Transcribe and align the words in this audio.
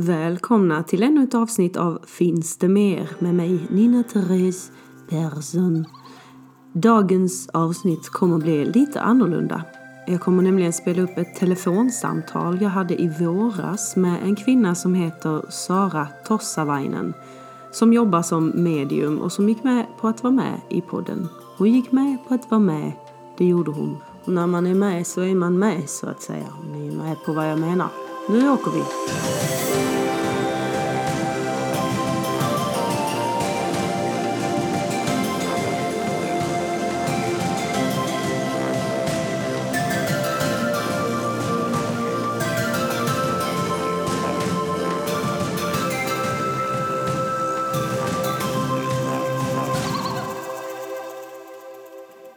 Välkomna 0.00 0.82
till 0.82 1.02
ännu 1.02 1.24
ett 1.24 1.34
avsnitt 1.34 1.76
av 1.76 1.98
Finns 2.06 2.56
det 2.56 2.68
mer 2.68 3.10
med 3.18 3.34
mig 3.34 3.66
Nina 3.70 4.02
Therese 4.02 4.72
Persson. 5.08 5.84
Dagens 6.72 7.48
avsnitt 7.48 8.08
kommer 8.08 8.38
bli 8.38 8.64
lite 8.64 9.00
annorlunda. 9.00 9.62
Jag 10.06 10.20
kommer 10.20 10.42
nämligen 10.42 10.72
spela 10.72 11.02
upp 11.02 11.18
ett 11.18 11.34
telefonsamtal 11.34 12.62
jag 12.62 12.68
hade 12.68 13.02
i 13.02 13.10
våras 13.20 13.96
med 13.96 14.22
en 14.22 14.36
kvinna 14.36 14.74
som 14.74 14.94
heter 14.94 15.42
Sara 15.50 16.08
Tossavainen 16.26 17.14
som 17.70 17.92
jobbar 17.92 18.22
som 18.22 18.52
medium 18.54 19.18
och 19.18 19.32
som 19.32 19.48
gick 19.48 19.64
med 19.64 19.86
på 20.00 20.08
att 20.08 20.22
vara 20.22 20.34
med 20.34 20.60
i 20.68 20.80
podden. 20.80 21.28
Hon 21.56 21.72
gick 21.72 21.92
med 21.92 22.18
på 22.28 22.34
att 22.34 22.50
vara 22.50 22.60
med, 22.60 22.92
det 23.38 23.44
gjorde 23.44 23.70
hon. 23.70 23.96
Och 24.24 24.32
när 24.32 24.46
man 24.46 24.66
är 24.66 24.74
med 24.74 25.06
så 25.06 25.20
är 25.20 25.34
man 25.34 25.58
med 25.58 25.88
så 25.88 26.06
att 26.06 26.22
säga. 26.22 26.48
Ni 26.72 26.88
är 26.88 26.92
med 26.92 27.16
på 27.26 27.32
vad 27.32 27.50
jag 27.50 27.58
menar. 27.58 27.88
Nu 28.30 28.50
åker 28.50 28.70
vi! 28.70 28.82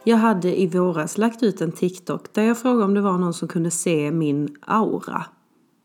Jag 0.04 0.16
hade 0.16 0.60
i 0.60 0.66
våras 0.66 1.18
lagt 1.18 1.42
ut 1.42 1.60
en 1.60 1.72
TikTok 1.72 2.32
där 2.32 2.42
jag 2.42 2.58
frågade 2.58 2.84
om 2.84 2.94
det 2.94 3.00
var 3.00 3.18
någon 3.18 3.34
som 3.34 3.48
kunde 3.48 3.70
se 3.70 4.10
min 4.10 4.56
aura. 4.60 5.24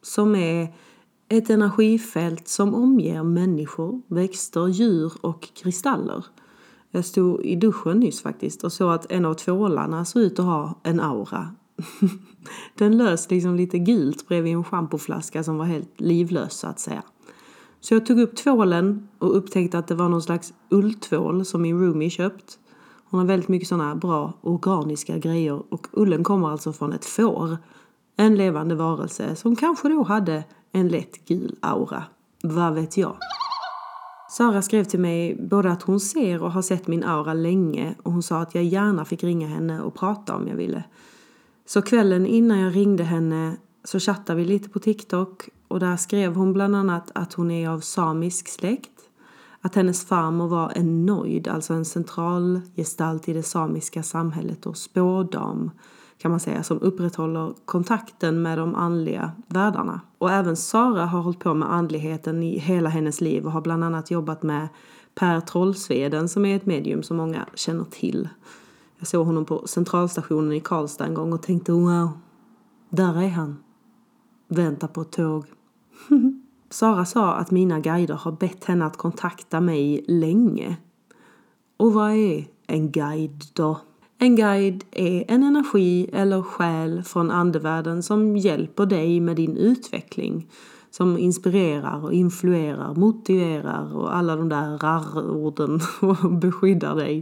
Som 0.07 0.35
är 0.35 0.73
ett 1.29 1.49
energifält 1.49 2.47
som 2.47 2.75
omger 2.75 3.23
människor, 3.23 4.01
växter, 4.07 4.67
djur 4.67 5.13
och 5.21 5.47
kristaller. 5.53 6.25
Jag 6.91 7.05
stod 7.05 7.45
i 7.45 7.55
duschen 7.55 7.99
nyss 7.99 8.21
faktiskt 8.21 8.63
och 8.63 8.73
såg 8.73 8.91
att 8.91 9.11
en 9.11 9.25
av 9.25 9.33
tvålarna 9.33 10.05
såg 10.05 10.21
ut 10.21 10.39
att 10.39 10.45
ha 10.45 10.79
en 10.83 10.99
aura. 10.99 11.55
Den 12.77 12.97
lös 12.97 13.31
liksom 13.31 13.55
lite 13.55 13.79
gult 13.79 14.27
bredvid 14.27 14.53
en 14.53 14.63
schampoflaska 14.63 15.43
som 15.43 15.57
var 15.57 15.65
helt 15.65 16.01
livlös 16.01 16.53
så 16.53 16.67
att 16.67 16.79
säga. 16.79 17.03
Så 17.79 17.93
jag 17.93 18.05
tog 18.05 18.19
upp 18.19 18.35
tvålen 18.35 19.07
och 19.19 19.37
upptäckte 19.37 19.77
att 19.77 19.87
det 19.87 19.95
var 19.95 20.09
någon 20.09 20.21
slags 20.21 20.53
ulltvål 20.69 21.45
som 21.45 21.61
min 21.61 21.79
roomie 21.79 22.09
köpt. 22.09 22.59
Hon 23.09 23.19
har 23.19 23.27
väldigt 23.27 23.49
mycket 23.49 23.67
sådana 23.67 23.95
bra 23.95 24.33
organiska 24.41 25.17
grejer 25.17 25.73
och 25.73 25.87
ullen 25.91 26.23
kommer 26.23 26.49
alltså 26.49 26.73
från 26.73 26.93
ett 26.93 27.05
får. 27.05 27.57
En 28.19 28.35
levande 28.35 28.75
varelse 28.75 29.35
som 29.35 29.55
kanske 29.55 29.89
då 29.89 30.03
hade 30.03 30.43
en 30.71 30.87
lätt 30.87 31.25
gul 31.25 31.55
aura. 31.61 32.03
Vad 32.43 32.73
vet 32.73 32.97
jag? 32.97 33.17
Sara 34.29 34.61
skrev 34.61 34.83
till 34.83 34.99
mig 34.99 35.35
både 35.49 35.71
att 35.71 35.81
hon 35.81 35.99
ser 35.99 36.43
och 36.43 36.51
har 36.51 36.61
sett 36.61 36.87
min 36.87 37.03
aura 37.03 37.33
länge 37.33 37.95
och 38.03 38.11
hon 38.11 38.23
sa 38.23 38.41
att 38.41 38.55
jag 38.55 38.63
gärna 38.63 39.05
fick 39.05 39.23
ringa 39.23 39.47
henne 39.47 39.81
och 39.81 39.95
prata 39.95 40.35
om 40.35 40.47
jag 40.47 40.55
ville. 40.55 40.83
Så 41.65 41.81
kvällen 41.81 42.25
innan 42.25 42.59
jag 42.59 42.75
ringde 42.75 43.03
henne 43.03 43.57
så 43.83 43.99
chattade 43.99 44.39
vi 44.39 44.45
lite 44.45 44.69
på 44.69 44.79
TikTok 44.79 45.49
och 45.67 45.79
där 45.79 45.97
skrev 45.97 46.35
hon 46.35 46.53
bland 46.53 46.75
annat 46.75 47.11
att 47.15 47.33
hon 47.33 47.51
är 47.51 47.69
av 47.69 47.79
samisk 47.79 48.47
släkt 48.47 48.91
att 49.61 49.75
hennes 49.75 50.05
farmor 50.05 50.47
var 50.47 50.71
en 50.75 51.05
nöjd, 51.05 51.47
alltså 51.47 51.73
en 51.73 51.85
central 51.85 52.61
gestalt 52.75 53.29
i 53.29 53.33
det 53.33 53.43
samiska 53.43 54.03
samhället 54.03 54.65
och 54.65 54.77
spådam 54.77 55.71
kan 56.17 56.31
man 56.31 56.39
säga, 56.39 56.63
som 56.63 56.79
upprätthåller 56.81 57.53
kontakten 57.65 58.41
med 58.41 58.57
de 58.57 58.75
andliga 58.75 59.31
världarna. 59.47 60.01
Och 60.17 60.31
även 60.31 60.55
Sara 60.55 61.05
har 61.05 61.21
hållit 61.21 61.39
på 61.39 61.53
med 61.53 61.73
andligheten 61.73 62.43
i 62.43 62.59
hela 62.59 62.89
hennes 62.89 63.21
liv 63.21 63.45
och 63.45 63.51
har 63.51 63.61
bland 63.61 63.83
annat 63.83 64.11
jobbat 64.11 64.43
med 64.43 64.67
Per 65.15 65.39
Trollsveden 65.39 66.29
som 66.29 66.45
är 66.45 66.55
ett 66.55 66.65
medium 66.65 67.03
som 67.03 67.17
många 67.17 67.45
känner 67.55 67.83
till. 67.83 68.29
Jag 68.99 69.07
såg 69.07 69.25
honom 69.25 69.45
på 69.45 69.67
centralstationen 69.67 70.51
i 70.51 70.59
Karlstad 70.59 71.05
en 71.05 71.13
gång 71.13 71.33
och 71.33 71.43
tänkte 71.43 71.71
wow, 71.71 72.09
där 72.89 73.21
är 73.21 73.29
han. 73.29 73.57
Väntar 74.47 74.87
på 74.87 75.01
ett 75.01 75.11
tåg. 75.11 75.45
Sara 76.69 77.05
sa 77.05 77.33
att 77.33 77.51
mina 77.51 77.79
guider 77.79 78.15
har 78.15 78.31
bett 78.31 78.65
henne 78.65 78.85
att 78.85 78.97
kontakta 78.97 79.61
mig 79.61 80.05
länge. 80.07 80.77
Och 81.77 81.93
vad 81.93 82.11
är 82.11 82.47
en 82.67 82.91
guide 82.91 83.43
då? 83.53 83.79
En 84.19 84.35
guide 84.35 84.83
är 84.91 85.23
en 85.27 85.43
energi 85.43 86.09
eller 86.13 86.41
själ 86.41 87.03
från 87.03 87.31
andevärlden 87.31 88.03
som 88.03 88.37
hjälper 88.37 88.85
dig 88.85 89.19
med 89.19 89.35
din 89.35 89.57
utveckling. 89.57 90.47
Som 90.91 91.17
inspirerar 91.17 92.03
och 92.03 92.13
influerar, 92.13 92.95
motiverar 92.95 93.95
och 93.95 94.15
alla 94.15 94.35
de 94.35 94.49
där 94.49 94.77
rarrorden 94.77 95.79
och 96.01 96.31
beskyddar 96.31 96.95
dig. 96.95 97.17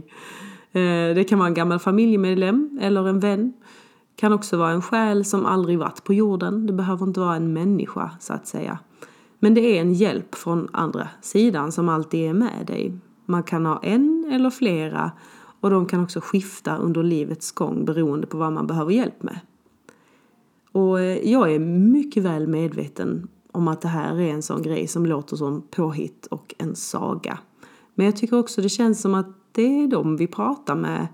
Eh, 0.72 1.14
det 1.14 1.28
kan 1.28 1.38
vara 1.38 1.48
en 1.48 1.54
gammal 1.54 1.78
familjemedlem 1.78 2.78
eller 2.82 3.08
en 3.08 3.20
vän. 3.20 3.52
Kan 4.16 4.32
också 4.32 4.56
vara 4.56 4.70
en 4.70 4.82
själ 4.82 5.24
som 5.24 5.46
aldrig 5.46 5.78
varit 5.78 6.04
på 6.04 6.14
jorden. 6.14 6.66
Det 6.66 6.72
behöver 6.72 7.06
inte 7.06 7.20
vara 7.20 7.36
en 7.36 7.52
människa 7.52 8.10
så 8.20 8.32
att 8.32 8.46
säga. 8.46 8.78
Men 9.38 9.54
det 9.54 9.60
är 9.60 9.80
en 9.80 9.94
hjälp 9.94 10.34
från 10.34 10.68
andra 10.72 11.08
sidan 11.22 11.72
som 11.72 11.88
alltid 11.88 12.28
är 12.28 12.34
med 12.34 12.66
dig. 12.66 12.98
Man 13.26 13.42
kan 13.42 13.66
ha 13.66 13.80
en 13.82 14.30
eller 14.32 14.50
flera 14.50 15.10
och 15.66 15.72
de 15.72 15.86
kan 15.86 16.02
också 16.02 16.20
skifta 16.20 16.76
under 16.76 17.02
livets 17.02 17.52
gång 17.52 17.84
beroende 17.84 18.26
på 18.26 18.38
vad 18.38 18.52
man 18.52 18.66
behöver 18.66 18.92
hjälp 18.92 19.22
med. 19.22 19.38
Och 20.72 21.00
eh, 21.00 21.30
jag 21.30 21.54
är 21.54 21.58
mycket 21.58 22.22
väl 22.22 22.48
medveten 22.48 23.28
om 23.52 23.68
att 23.68 23.80
det 23.80 23.88
här 23.88 24.20
är 24.20 24.32
en 24.32 24.42
sån 24.42 24.62
grej 24.62 24.86
som 24.86 25.06
låter 25.06 25.36
som 25.36 25.62
påhitt 25.70 26.26
och 26.26 26.54
en 26.58 26.76
saga. 26.76 27.38
Men 27.94 28.06
jag 28.06 28.16
tycker 28.16 28.38
också 28.38 28.62
det 28.62 28.68
känns 28.68 29.00
som 29.00 29.14
att 29.14 29.26
det 29.52 29.82
är 29.82 29.86
de 29.86 30.16
vi 30.16 30.26
pratar 30.26 30.74
med 30.74 31.08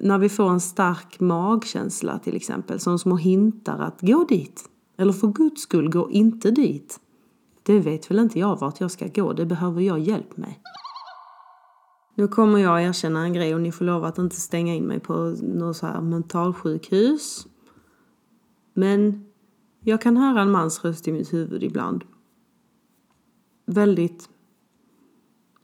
när 0.00 0.18
vi 0.18 0.28
får 0.28 0.50
en 0.50 0.60
stark 0.60 1.20
magkänsla 1.20 2.18
till 2.18 2.36
exempel, 2.36 2.80
som 2.80 2.98
små 2.98 3.16
hintar 3.16 3.78
att 3.78 4.00
gå 4.00 4.24
dit. 4.24 4.68
Eller 4.96 5.12
för 5.12 5.28
guds 5.28 5.62
skull, 5.62 5.90
gå 5.90 6.10
inte 6.10 6.50
dit. 6.50 7.00
Det 7.62 7.78
vet 7.78 8.10
väl 8.10 8.18
inte 8.18 8.38
jag 8.38 8.60
vart 8.60 8.80
jag 8.80 8.90
ska 8.90 9.06
gå, 9.06 9.32
det 9.32 9.46
behöver 9.46 9.80
jag 9.80 9.98
hjälp 9.98 10.36
med. 10.36 10.54
Nu 12.18 12.28
kommer 12.28 12.58
jag 12.58 12.82
erkänna 12.82 13.24
en 13.24 13.32
grej 13.32 13.54
och 13.54 13.60
ni 13.60 13.72
får 13.72 13.84
lov 13.84 14.04
att 14.04 14.18
inte 14.18 14.40
stänga 14.40 14.74
in 14.74 14.86
mig 14.86 15.00
på 15.00 15.36
något 15.42 15.76
så 15.76 15.86
här 15.86 16.00
mentalsjukhus. 16.00 17.46
Men 18.74 19.26
jag 19.80 20.00
kan 20.00 20.16
höra 20.16 20.42
en 20.42 20.50
mans 20.50 20.84
röst 20.84 21.08
i 21.08 21.12
mitt 21.12 21.32
huvud 21.32 21.62
ibland. 21.62 22.04
Väldigt 23.66 24.28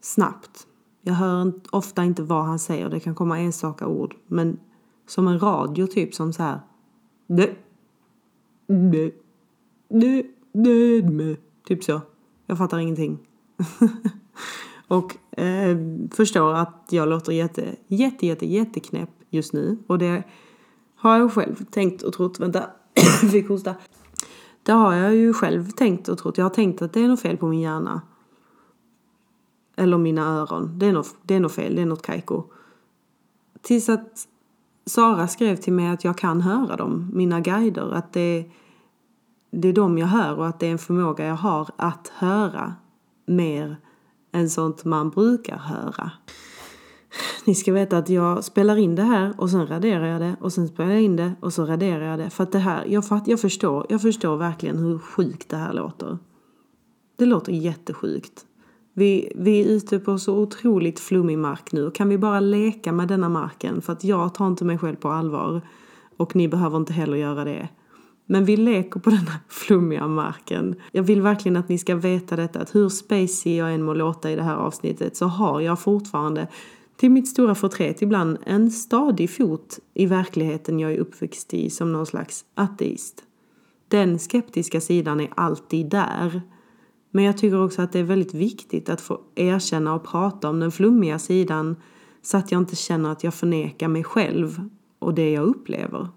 snabbt. 0.01 0.67
Jag 1.03 1.15
hör 1.15 1.53
ofta 1.71 2.05
inte 2.05 2.23
vad 2.23 2.45
han 2.45 2.59
säger, 2.59 2.89
det 2.89 3.01
kan 3.01 3.15
komma 3.15 3.39
enstaka 3.39 3.87
ord. 3.87 4.17
Men 4.27 4.61
som 5.07 5.29
en 5.29 5.39
radio 5.39 5.87
typ 5.87 6.15
som 6.15 6.33
så 6.33 6.43
här. 6.43 6.61
Det, 7.27 7.57
det, 8.67 9.15
det, 9.89 10.27
det. 11.01 11.37
Typ 11.65 11.85
så. 11.85 12.01
Jag 12.47 12.59
fattar 12.59 12.79
ingenting. 12.79 13.19
och 14.89 15.17
eh, 15.37 15.77
förstår 16.13 16.55
att 16.55 16.87
jag 16.91 17.09
låter 17.09 17.33
jätte, 17.33 17.77
jätte, 17.87 18.27
jätte, 18.27 18.47
jätteknäpp 18.47 19.11
just 19.31 19.53
nu. 19.53 19.79
Och 19.87 19.99
det 19.99 20.23
har 20.97 21.19
jag 21.19 21.33
själv 21.33 21.65
tänkt 21.65 22.03
och 22.03 22.13
trott. 22.13 22.41
Vänta, 22.41 22.71
fick 23.33 23.49
hosta. 23.49 23.75
Det 24.63 24.73
har 24.73 24.95
jag 24.95 25.15
ju 25.15 25.33
själv 25.33 25.71
tänkt 25.71 26.09
och 26.09 26.19
trott. 26.19 26.39
Jag 26.39 26.45
har 26.45 26.51
tänkt 26.51 26.83
att 26.83 26.93
det 26.93 27.01
är 27.01 27.09
något 27.09 27.21
fel 27.21 27.37
på 27.37 27.47
min 27.47 27.61
hjärna. 27.61 28.03
Eller 29.77 29.99
mina 29.99 30.27
öron. 30.27 30.79
Det 30.79 30.87
är 30.87 30.93
något, 30.93 31.17
det 31.23 31.35
är 31.35 31.41
något 31.41 31.53
fel, 31.53 31.77
det 31.77 31.83
är 31.83 31.87
något 31.87 32.03
kajko. 32.03 32.45
Tills 33.63 33.89
att 33.89 34.29
Sara 34.87 35.29
skrev 35.29 35.57
till 35.57 35.73
mig 35.73 35.89
att 35.89 36.05
jag 36.05 36.19
kan 36.19 36.41
höra 36.41 36.77
dem, 36.77 37.11
mina 37.13 37.41
guider. 37.41 37.93
Att 37.93 38.13
det 38.13 38.51
det 39.57 39.69
är 39.69 39.73
dem 39.73 39.99
jag 39.99 40.07
hör 40.07 40.39
och 40.39 40.47
att 40.47 40.61
det 40.61 40.67
är 40.67 40.73
en 40.73 40.79
förmåga 40.79 41.27
jag 41.27 41.35
har 41.35 41.71
att 41.77 42.09
höra 42.09 42.75
mer 43.27 43.77
än 44.35 44.51
sånt 44.51 44.85
man 44.85 45.11
brukar 45.11 45.57
höra. 45.57 46.11
Ni 47.45 47.55
ska 47.55 47.73
veta 47.73 47.99
att 47.99 48.09
jag 48.09 48.45
spelar 48.45 48.77
in 48.77 48.95
det 48.95 49.03
här 49.03 49.35
och 49.39 49.51
sen 49.51 49.67
raderar 49.67 50.07
jag 50.07 50.21
det 50.21 50.37
och 50.41 50.53
sen 50.53 50.69
spelar 50.69 50.91
jag 50.91 51.03
in 51.03 51.17
det 51.17 51.33
och 51.41 51.53
så 51.53 51.65
raderar 51.65 52.11
jag 52.11 52.19
det. 52.19 52.31
För 52.31 52.43
att 52.43 52.53
det 52.53 52.59
här, 52.59 52.85
jag, 52.87 53.07
fatt, 53.07 53.29
jag, 53.29 53.41
förstår, 53.41 53.87
jag 53.89 54.03
förstår 54.03 54.37
verkligen 54.37 54.79
hur 54.79 54.99
sjukt 54.99 55.49
det 55.49 55.57
här 55.57 55.73
låter. 55.73 56.19
Det 57.17 57.27
låter 57.27 57.53
jättesjukt. 57.53 58.47
Vi, 58.95 59.33
vi 59.37 59.61
är 59.61 59.67
ute 59.67 59.99
på 59.99 60.19
så 60.19 60.39
otroligt 60.39 61.01
flummig 61.01 61.39
mark 61.39 61.73
nu. 61.73 61.91
Kan 61.91 62.09
vi 62.09 62.19
bara 62.19 62.41
leka 62.41 62.93
med 62.93 63.09
denna 63.09 63.29
marken? 63.29 63.83
För 63.83 63.93
att 63.93 64.05
jag 64.05 64.35
tar 64.35 64.47
inte 64.47 64.65
mig 64.65 64.79
själv 64.79 64.97
på 64.97 65.09
allvar. 65.09 65.63
Och 66.17 66.37
ni 66.37 66.49
behöver 66.49 66.77
inte 66.77 66.93
heller 66.93 67.17
göra 67.17 67.45
det. 67.45 67.69
Men 68.27 68.45
vi 68.45 68.57
leker 68.57 69.01
på 69.01 69.11
den 69.11 69.19
här 69.19 69.41
flummiga 69.49 70.09
marken. 70.09 70.75
Jag 70.93 71.03
vill 71.03 71.23
verkligen 71.23 71.57
att 71.57 71.69
ni 71.69 71.79
ska 71.79 71.95
veta 71.95 72.37
detta, 72.37 72.61
att 72.61 72.75
hur 72.75 72.89
spacey 72.89 73.57
jag 73.57 73.75
än 73.75 73.83
må 73.83 73.95
låta 73.95 74.31
i 74.31 74.37
det 74.37 74.43
här 74.43 74.57
avsnittet 74.57 75.17
så 75.17 75.27
har 75.27 75.61
jag 75.61 75.81
fortfarande, 75.81 76.49
till 76.97 77.11
mitt 77.11 77.29
stora 77.29 77.55
förtret 77.55 78.03
ibland, 78.03 78.39
en 78.47 78.71
stadig 78.71 79.31
fot 79.31 79.79
i 79.95 80.07
verkligheten 80.07 80.81
jag 80.81 80.93
är 80.93 80.99
uppväxt 80.99 81.55
i 81.55 81.71
som 81.71 81.93
någon 81.93 82.07
slags 82.07 82.45
ateist. 82.55 83.25
Den 83.89 84.19
skeptiska 84.19 84.81
sidan 84.81 85.21
är 85.21 85.29
alltid 85.37 85.91
där. 85.91 86.43
Men 87.11 87.25
jag 87.25 87.39
tycker 87.39 87.65
också 87.65 87.83
att 87.83 87.93
det 87.93 87.99
är 87.99 88.05
väldigt 88.05 88.35
viktigt 88.35 88.89
att 88.89 89.01
få 89.01 89.21
erkänna 89.35 89.95
och 89.95 90.05
prata 90.05 90.49
om 90.49 90.61
den 90.61 90.73
flummiga 90.73 91.19
sidan 91.19 91.77
så 92.23 92.37
att 92.37 92.53
jag 92.53 92.61
inte 92.61 92.77
känner 92.77 93.13
att 93.13 93.25
jag 93.25 93.35
förnekar 93.35 93.89
mig 93.89 94.05
själv 94.05 94.69
och 94.99 95.15
det 95.15 95.31
jag 95.31 95.45
upplever. 95.45 96.09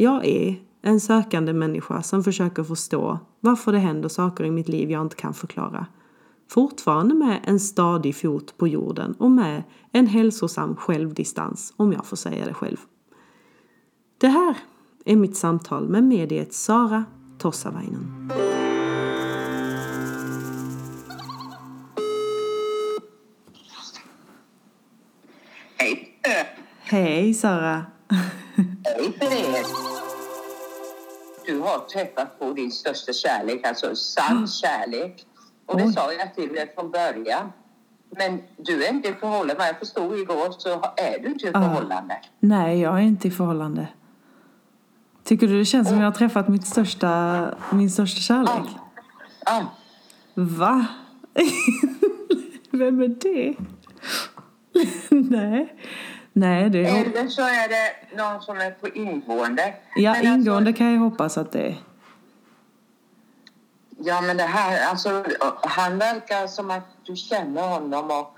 Jag 0.00 0.26
är 0.26 0.56
en 0.82 1.00
sökande 1.00 1.52
människa 1.52 2.02
som 2.02 2.24
försöker 2.24 2.64
förstå 2.64 3.18
varför 3.40 3.72
det 3.72 3.78
händer 3.78 4.08
saker 4.08 4.44
i 4.44 4.50
mitt 4.50 4.68
liv 4.68 4.90
jag 4.90 5.02
inte 5.02 5.16
kan 5.16 5.34
förklara. 5.34 5.86
Fortfarande 6.50 7.14
med 7.14 7.40
en 7.44 7.60
stadig 7.60 8.16
fot 8.16 8.54
på 8.58 8.68
jorden 8.68 9.14
och 9.18 9.30
med 9.30 9.62
en 9.92 10.06
hälsosam 10.06 10.76
självdistans, 10.76 11.74
om 11.76 11.92
jag 11.92 12.06
får 12.06 12.16
säga 12.16 12.46
det 12.46 12.54
själv. 12.54 12.76
Det 14.18 14.28
här 14.28 14.56
är 15.04 15.16
mitt 15.16 15.36
samtal 15.36 15.88
med 15.88 16.04
mediet 16.04 16.54
Sara 16.54 17.04
Tossavainen. 17.38 18.30
Hej. 25.76 26.18
Hej 26.80 27.34
Sara! 27.34 27.84
Hej. 29.20 29.89
Du 31.50 31.60
har 31.60 31.78
träffat 31.78 32.38
på 32.38 32.52
din 32.52 32.70
största 32.72 33.12
kärlek, 33.12 33.66
alltså 33.66 33.94
sann 33.94 34.48
kärlek. 34.48 35.26
Och 35.66 35.76
det 35.78 35.84
Oj. 35.84 35.92
sa 35.92 36.12
jag 36.12 36.34
till 36.34 36.48
dig 36.48 36.72
från 36.74 36.90
början. 36.90 37.52
Men 38.10 38.42
du 38.56 38.84
är 38.84 38.90
inte 38.90 39.08
i 39.08 39.12
förhållande. 39.12 39.66
Jag 39.66 39.78
förstod 39.78 40.18
igår 40.18 40.54
så 40.58 40.68
är 40.96 41.18
du 41.22 41.28
inte 41.28 41.46
i 41.46 41.50
Ja. 41.54 41.60
förhållande. 41.60 42.16
Nej, 42.40 42.80
jag 42.80 42.94
är 42.98 43.02
inte 43.02 43.28
i 43.28 43.30
förhållande. 43.30 43.88
Tycker 45.24 45.46
du 45.46 45.58
det 45.58 45.64
känns 45.64 45.88
som 45.88 45.98
jag 45.98 46.04
har 46.04 46.12
träffat 46.12 46.48
mitt 46.48 46.66
största, 46.66 47.48
min 47.72 47.90
största 47.90 48.20
kärlek? 48.20 48.68
Ja. 49.46 49.66
Va? 50.34 50.86
Vem 52.70 53.00
är 53.02 53.08
det? 53.08 53.54
Nej. 55.10 55.76
Nej, 56.32 56.70
det 56.70 56.86
är... 56.86 57.04
Eller 57.04 57.28
så 57.28 57.42
är 57.42 57.68
det 57.68 58.16
någon 58.16 58.42
som 58.42 58.56
är 58.58 58.70
på 58.70 58.88
ingående. 58.88 59.74
Ja, 59.96 60.10
Men 60.12 60.20
alltså- 60.20 60.26
ingående 60.34 60.72
kan 60.72 60.92
jag 60.92 61.00
hoppas 61.00 61.38
att 61.38 61.52
det 61.52 61.62
är. 61.66 61.76
Ja, 63.98 64.20
men 64.20 64.36
det 64.36 64.42
här, 64.42 64.88
alltså, 64.90 65.24
han 65.62 65.98
verkar 65.98 66.46
som 66.46 66.70
att 66.70 66.82
du 67.04 67.16
känner 67.16 67.68
honom 67.68 68.10
och 68.10 68.34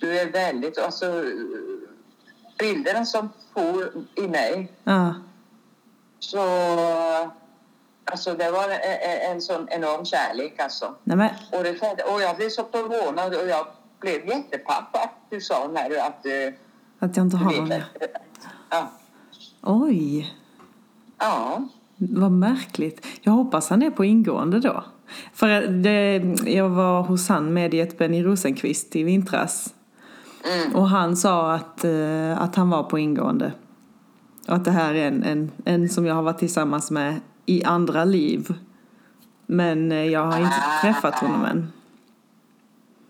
du 0.00 0.18
är 0.18 0.30
väldigt, 0.30 0.78
alltså, 0.78 1.24
bilderna 2.58 3.04
som 3.04 3.28
for 3.54 3.90
i 4.14 4.28
mig, 4.28 4.72
Ja. 4.84 5.14
så, 6.18 6.40
alltså 8.04 8.34
det 8.34 8.50
var 8.50 8.64
en, 8.68 9.32
en 9.32 9.40
sån 9.42 9.68
enorm 9.70 10.04
kärlek 10.04 10.60
alltså. 10.60 10.94
Nej 11.04 11.16
men, 11.16 11.30
Och, 11.52 11.64
det, 11.64 12.02
och 12.02 12.22
jag 12.22 12.36
blev 12.36 12.48
så 12.48 12.64
förvånad 12.64 13.34
och 13.34 13.48
jag 13.48 13.66
blev 14.00 14.26
jättepapp 14.28 14.96
att 14.96 15.12
du 15.30 15.40
sa 15.40 15.68
när 15.72 15.88
du 15.88 15.98
att 16.00 16.22
du, 16.22 16.58
att 16.98 17.16
jag 17.16 17.26
inte 17.26 17.36
har 17.36 17.52
någon 17.52 17.70
ja, 18.70 18.90
Oj, 19.62 20.34
ja, 21.18 21.68
vad 21.96 22.32
märkligt. 22.32 23.06
Jag 23.20 23.32
hoppas 23.32 23.70
han 23.70 23.82
är 23.82 23.90
på 23.90 24.04
ingående 24.04 24.60
då. 24.60 24.84
För 25.32 25.48
det, 25.66 26.22
jag 26.50 26.68
var 26.68 27.02
hos 27.02 27.28
han 27.28 27.52
mediet 27.52 27.98
Benny 27.98 28.22
Rosenqvist 28.22 28.96
i 28.96 29.02
vintras. 29.02 29.74
mm, 30.62 30.76
Och 30.76 30.88
han 30.88 31.16
sa 31.16 31.52
att, 31.54 31.84
eh, 31.84 32.42
att 32.42 32.56
han 32.56 32.70
var 32.70 32.82
på 32.82 32.98
ingående. 32.98 33.52
Och 34.48 34.54
att 34.54 34.64
det 34.64 34.70
här 34.70 34.94
är 34.94 35.08
en, 35.08 35.22
en, 35.22 35.50
en 35.64 35.88
som 35.88 36.06
jag 36.06 36.14
har 36.14 36.22
varit 36.22 36.38
tillsammans 36.38 36.90
med 36.90 37.20
i 37.46 37.64
andra 37.64 38.04
liv. 38.04 38.54
Men 39.46 39.92
eh, 39.92 40.04
jag 40.04 40.26
har 40.26 40.38
inte 40.38 40.62
träffat 40.82 41.14
honom 41.14 41.44
än. 41.44 41.72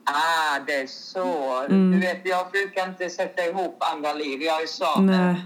Ah, 0.06 0.58
det 0.66 0.74
är 0.74 0.86
så. 0.86 1.60
Mm. 1.64 1.90
Du 1.90 1.98
vet, 1.98 2.20
jag 2.24 2.50
brukar 2.50 2.88
inte 2.88 3.10
sätta 3.10 3.44
ihop 3.44 3.76
andra 3.94 4.12
liv, 4.14 4.42
jag 4.42 4.62
är 4.62 4.66
same. 4.66 5.12
Nej. 5.16 5.44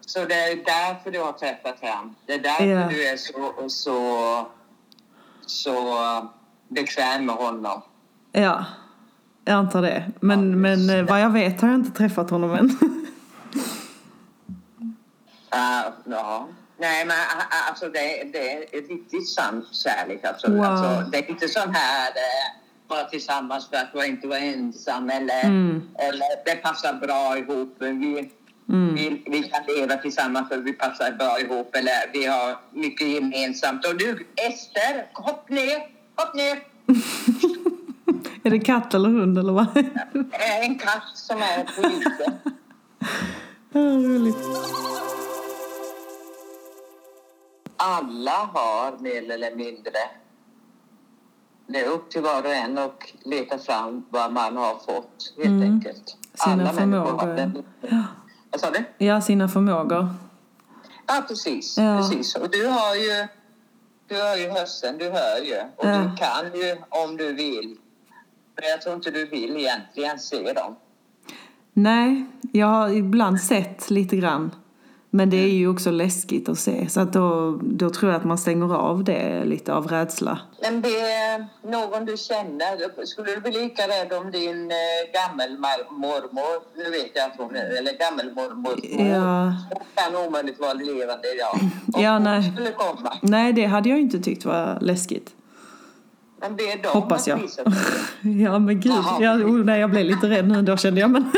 Så 0.00 0.24
det 0.24 0.34
är 0.34 0.56
därför 0.56 1.10
du 1.10 1.20
har 1.20 1.32
träffat 1.32 1.80
honom. 1.80 2.14
Det 2.26 2.34
är 2.34 2.38
därför 2.38 2.64
Ja. 2.66 2.88
du 2.88 3.04
är 3.08 3.16
så, 3.16 3.68
så, 3.68 4.46
så 5.46 5.82
bekväm 6.68 7.26
med 7.26 7.34
honom. 7.34 7.82
Ja, 8.32 8.64
jag 9.44 9.54
antar 9.54 9.82
det. 9.82 10.04
Men, 10.20 10.50
Ja, 10.50 10.56
men 10.56 10.90
eh, 10.90 11.04
vad 11.04 11.20
jag 11.20 11.30
vet 11.30 11.60
har 11.60 11.68
jag 11.68 11.74
inte 11.74 11.90
träffat 11.98 12.30
honom 12.30 12.54
än. 12.54 12.78
Ah, 15.50 15.82
ja. 16.04 16.48
Nej, 16.78 17.04
men 17.06 17.16
ah, 17.16 17.42
ah, 17.50 17.68
alltså, 17.68 17.88
det, 17.88 18.24
det 18.32 18.52
är 18.52 18.88
riktigt 18.88 19.28
sann 19.28 19.66
kärlek. 19.72 20.24
Alltså, 20.24 20.50
Wow. 20.50 20.64
alltså, 20.64 21.10
det 21.10 21.18
är 21.18 21.30
inte 21.30 21.48
sån 21.48 21.74
här 21.74 22.08
eh, 22.08 22.65
vara 22.88 23.04
tillsammans 23.04 23.68
för 23.68 23.76
att 23.76 23.92
du 23.92 24.06
inte 24.06 24.26
vara 24.28 24.38
ensam 24.38 25.10
eller, 25.10 25.44
Mm. 25.44 25.88
eller 25.98 26.44
det 26.44 26.56
passar 26.62 26.92
bra 26.94 27.38
ihop. 27.38 27.76
Vi, 27.78 28.30
Mm. 28.68 28.94
vi, 28.94 29.22
vi 29.26 29.42
kan 29.42 29.62
leva 29.76 29.96
tillsammans 29.96 30.48
för 30.48 30.58
vi 30.58 30.72
passar 30.72 31.12
bra 31.12 31.40
ihop 31.40 31.76
eller 31.76 31.92
vi 32.12 32.26
har 32.26 32.56
mycket 32.72 33.08
gemensamt. 33.08 33.86
Och 33.86 33.96
du, 33.98 34.26
Ester, 34.36 35.06
hopp 35.12 35.48
ner, 35.48 35.78
hopp 36.16 36.34
ner. 36.34 36.58
är 38.42 38.50
det 38.50 38.58
katt 38.58 38.94
eller 38.94 39.08
hund 39.08 39.38
eller 39.38 39.52
vad? 39.52 39.66
är 40.32 40.62
en 40.62 40.78
katt 40.78 41.10
som 41.14 41.42
är 41.42 41.64
på 41.64 41.88
ljuset. 41.88 42.34
Ja, 43.72 43.80
roligt. 43.80 44.36
Alla 47.76 48.30
har 48.54 48.98
mer 48.98 49.30
eller 49.32 49.56
mindre. 49.56 49.92
Det 51.66 51.80
är 51.84 51.88
upp 51.90 52.10
till 52.10 52.22
var 52.22 52.42
och 52.42 52.54
en 52.54 52.78
att 52.78 53.02
leta 53.24 53.58
fram 53.58 54.06
vad 54.10 54.32
man 54.32 54.56
har 54.56 54.74
fått 54.74 55.34
helt 55.36 55.46
Mm. 55.46 55.62
enkelt. 55.62 56.16
Sina 56.34 56.52
Alla 56.62 56.72
förmågor. 56.72 57.62
Ja. 57.80 58.02
Vad 58.50 58.60
sa 58.60 58.70
du? 58.70 58.84
ja, 59.06 59.20
sina 59.20 59.48
förmågor. 59.48 60.08
Ja, 61.06 61.24
precis. 61.28 61.78
Ja. 61.78 61.98
precis. 61.98 62.34
Och 62.36 62.50
du 62.50 62.66
har 62.66 62.94
ju, 62.94 63.26
du 64.08 64.22
har 64.22 64.36
ju 64.36 64.48
hörseln, 64.50 64.98
du 64.98 65.04
hör 65.10 65.38
ju. 65.44 65.60
Och 65.76 65.84
Ja. 65.86 65.98
du 65.98 66.16
kan 66.16 66.60
ju 66.60 66.76
om 66.88 67.16
du 67.16 67.32
vill. 67.32 67.76
Men 68.60 68.70
jag 68.70 68.82
tror 68.82 68.94
inte 68.94 69.10
du 69.10 69.26
vill 69.26 69.56
egentligen 69.56 70.18
se 70.18 70.52
dem. 70.52 70.76
Nej, 71.72 72.24
jag 72.52 72.66
har 72.66 72.88
ibland 72.88 73.40
sett 73.40 73.90
lite 73.90 74.16
grann. 74.16 74.54
Men 75.10 75.30
det 75.30 75.36
är 75.36 75.48
ju 75.48 75.68
också 75.68 75.90
läskigt 75.90 76.48
att 76.48 76.58
se. 76.58 76.88
Så 76.88 77.00
att 77.00 77.12
då, 77.12 77.58
då 77.62 77.90
tror 77.90 78.12
jag 78.12 78.18
att 78.18 78.24
man 78.24 78.38
stänger 78.38 78.74
av 78.74 79.04
det 79.04 79.44
lite 79.44 79.74
av 79.74 79.88
rädsla. 79.88 80.38
Men 80.62 80.82
det 80.82 81.00
är 81.00 81.46
någon 81.62 82.04
du 82.04 82.16
känner. 82.16 83.04
Skulle 83.06 83.34
du 83.34 83.40
bli 83.40 83.50
lika 83.50 83.82
rädd 83.82 84.12
om 84.12 84.30
din 84.30 84.70
eh, 84.70 84.76
gammelmormor? 85.12 86.60
Nu 86.76 86.90
vet 86.90 87.10
jag 87.14 87.24
att 87.24 87.36
hon 87.38 87.56
är, 87.56 87.78
eller 87.78 87.92
gammelmormor. 87.98 88.74
Ja. 89.12 89.54
Hon 89.70 89.84
kan 89.94 90.26
omöjligt 90.26 90.60
vara 90.60 90.72
levande 90.72 91.28
idag. 91.34 91.58
Om 91.94 92.02
Ja, 92.02 92.18
nej. 92.18 92.52
skulle 92.54 92.72
komma. 92.72 93.12
Nej, 93.22 93.52
det 93.52 93.64
hade 93.64 93.88
jag 93.88 94.00
inte 94.00 94.18
tyckt 94.18 94.44
var 94.44 94.78
läskigt. 94.80 95.34
Men 96.40 96.56
det 96.56 96.72
är 96.72 96.82
de 96.82 96.88
Hoppas 96.88 97.28
jag. 97.28 97.40
Ja, 98.22 98.58
men 98.58 98.80
gud. 98.80 98.92
Ja, 99.20 99.34
oh, 99.34 99.64
nej, 99.64 99.80
jag 99.80 99.90
blev 99.90 100.04
lite 100.04 100.28
rädd 100.30 100.48
nu 100.48 100.62
då 100.62 100.76
kände 100.76 101.00
jag. 101.00 101.10
Men, 101.10 101.32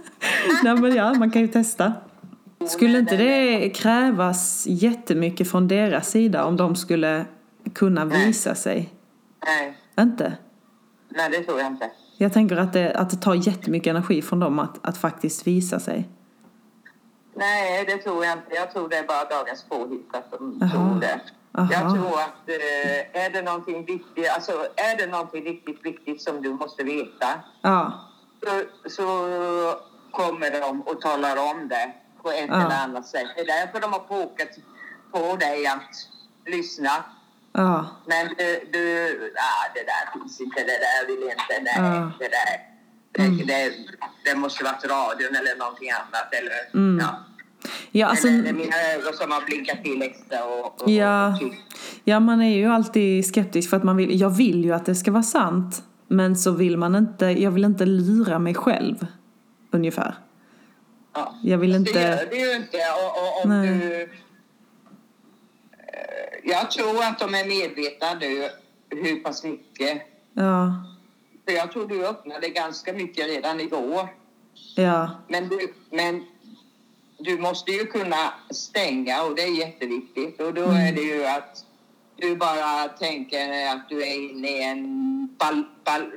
nej, 0.62 0.74
men 0.74 0.94
ja, 0.94 1.14
man 1.14 1.30
kan 1.30 1.42
ju 1.42 1.48
testa. 1.48 1.92
Skulle 2.68 2.98
inte 2.98 3.16
det 3.16 3.70
krävas 3.70 4.64
jättemycket 4.66 5.50
från 5.50 5.68
deras 5.68 6.10
sida 6.10 6.44
om 6.44 6.56
de 6.56 6.76
skulle 6.76 7.24
kunna 7.74 8.04
visa 8.04 8.54
sig? 8.54 8.94
Nej, 9.46 9.78
Inte? 10.00 10.36
nej, 11.08 11.30
det 11.30 11.44
tror 11.44 11.58
jag 11.58 11.66
inte. 11.66 11.90
Jag 12.16 12.32
tänker 12.32 12.56
att 12.56 12.72
det, 12.72 12.94
att 12.94 13.10
det 13.10 13.16
tar 13.16 13.34
jättemycket 13.34 13.90
energi 13.90 14.22
från 14.22 14.40
dem 14.40 14.58
att, 14.58 14.86
att 14.86 14.98
faktiskt 14.98 15.46
visa 15.46 15.80
sig. 15.80 16.08
Nej, 17.34 17.84
det 17.84 17.96
tror 17.96 18.24
jag 18.24 18.32
inte. 18.38 18.54
Jag 18.54 18.72
tror 18.72 18.88
det 18.88 18.96
är 18.96 19.06
bara 19.06 19.24
dagens 19.24 19.64
påhitt 19.68 20.08
att 20.12 20.30
de 20.30 20.62
Aha. 20.62 20.72
tror 20.72 21.00
det. 21.00 21.20
Aha. 21.58 21.68
Jag 21.72 21.94
tror 21.94 22.06
att 22.06 22.48
eh, 22.48 23.24
är 23.24 23.30
det 23.30 23.42
någonting 23.42 23.84
viktigt, 23.84 24.28
alltså 24.34 24.52
är 24.76 24.96
det 24.96 25.06
någonting 25.06 25.44
riktigt 25.44 25.86
viktigt 25.86 26.22
som 26.22 26.42
du 26.42 26.52
måste 26.52 26.82
veta 26.84 27.26
Ja, 27.62 27.92
så, 28.44 28.62
så 28.90 29.04
kommer 30.10 30.60
de 30.60 30.80
och 30.80 31.00
talar 31.00 31.36
om 31.36 31.68
det 31.68 31.92
på 32.24 32.30
ett 32.30 32.48
Ja. 32.48 32.54
eller 32.66 32.78
annat 32.84 33.06
sätt. 33.06 33.26
Det 33.36 33.40
är 33.40 33.46
därför 33.46 33.80
de 33.80 33.92
har 33.92 34.00
pokat 34.00 34.52
på 35.12 35.36
dig 35.36 35.66
att 35.66 35.90
lyssna. 36.54 36.90
ja, 37.52 37.86
Men 38.06 38.28
du, 38.38 38.48
du 38.72 38.82
ah, 39.50 39.64
det 39.74 39.84
där 39.92 40.04
finns 40.12 40.40
inte, 40.40 40.60
det 40.60 40.78
där 40.86 41.00
vill 41.06 41.22
inte, 41.22 41.54
nej, 41.62 41.90
Ja. 41.90 42.10
det 42.18 42.28
där. 42.38 42.54
Det, 43.16 43.44
det, 43.44 43.72
det 44.24 44.34
måste 44.38 44.64
varit 44.64 44.84
radion 44.84 45.36
eller 45.40 45.58
någonting 45.58 45.90
annat. 45.90 46.28
Eller, 46.40 46.52
Mm. 46.74 46.98
ja. 47.04 47.18
ja, 47.92 48.06
alltså, 48.06 48.28
eller 48.28 48.42
det 48.42 48.52
mina 48.52 48.76
ögon 48.94 49.12
som 49.12 49.30
har 49.30 49.40
blinkat 49.40 49.84
till 49.84 50.02
extra. 50.02 50.44
Och, 50.44 50.82
och, 50.82 50.90
Ja. 50.90 51.28
och 51.28 51.42
ja, 52.04 52.20
man 52.20 52.42
är 52.42 52.56
ju 52.56 52.66
alltid 52.66 53.26
skeptisk 53.26 53.70
för 53.70 53.76
att 53.76 53.84
man 53.84 53.96
vill, 53.96 54.20
jag 54.20 54.30
vill 54.30 54.64
ju 54.64 54.72
att 54.72 54.86
det 54.86 54.94
ska 54.94 55.10
vara 55.10 55.22
sant. 55.22 55.82
Men 56.08 56.36
så 56.36 56.50
vill 56.50 56.76
man 56.78 56.94
inte, 56.94 57.26
jag 57.26 57.50
vill 57.50 57.64
inte 57.64 57.86
lura 57.86 58.38
mig 58.38 58.54
själv. 58.54 59.06
Ungefär. 59.70 60.14
Ja. 61.14 61.34
Jag 61.42 61.58
vill 61.58 61.72
Det 61.72 61.78
inte... 61.78 62.00
gör 62.00 62.26
det 62.30 62.36
ju 62.36 62.56
inte. 62.56 62.78
Och, 62.78 63.22
och, 63.22 63.44
om 63.44 63.50
Nej. 63.50 63.68
du, 63.68 64.02
eh, 64.02 64.08
jag 66.44 66.70
tror 66.70 67.02
att 67.02 67.18
de 67.18 67.34
är 67.34 67.44
medvetna 67.44 68.14
nu 68.14 68.48
hur 68.90 69.20
pass 69.20 69.44
mycket. 69.44 70.02
Ja. 70.32 70.84
För 71.44 71.52
jag 71.52 71.72
tror 71.72 71.88
du 71.88 72.06
öppnade 72.06 72.48
ganska 72.48 72.92
mycket 72.92 73.26
redan 73.26 73.60
igår. 73.60 74.08
Ja. 74.76 75.10
Men 75.28 75.48
du, 75.48 75.74
men 75.90 76.24
du 77.18 77.38
måste 77.38 77.70
ju 77.70 77.86
kunna 77.86 78.34
stänga 78.50 79.22
och 79.22 79.34
det 79.34 79.42
är 79.42 79.58
jätteviktigt. 79.58 80.40
Och 80.40 80.54
då 80.54 80.62
är 80.62 80.92
det 80.92 81.02
ju 81.02 81.26
att 81.26 81.64
du 82.16 82.36
bara 82.36 82.88
tänker 82.88 83.66
att 83.68 83.88
du 83.88 84.02
är 84.02 84.30
inne 84.30 84.48
i 84.48 84.64
en 84.64 85.26
ball, 85.38 85.64
ball, 85.84 86.12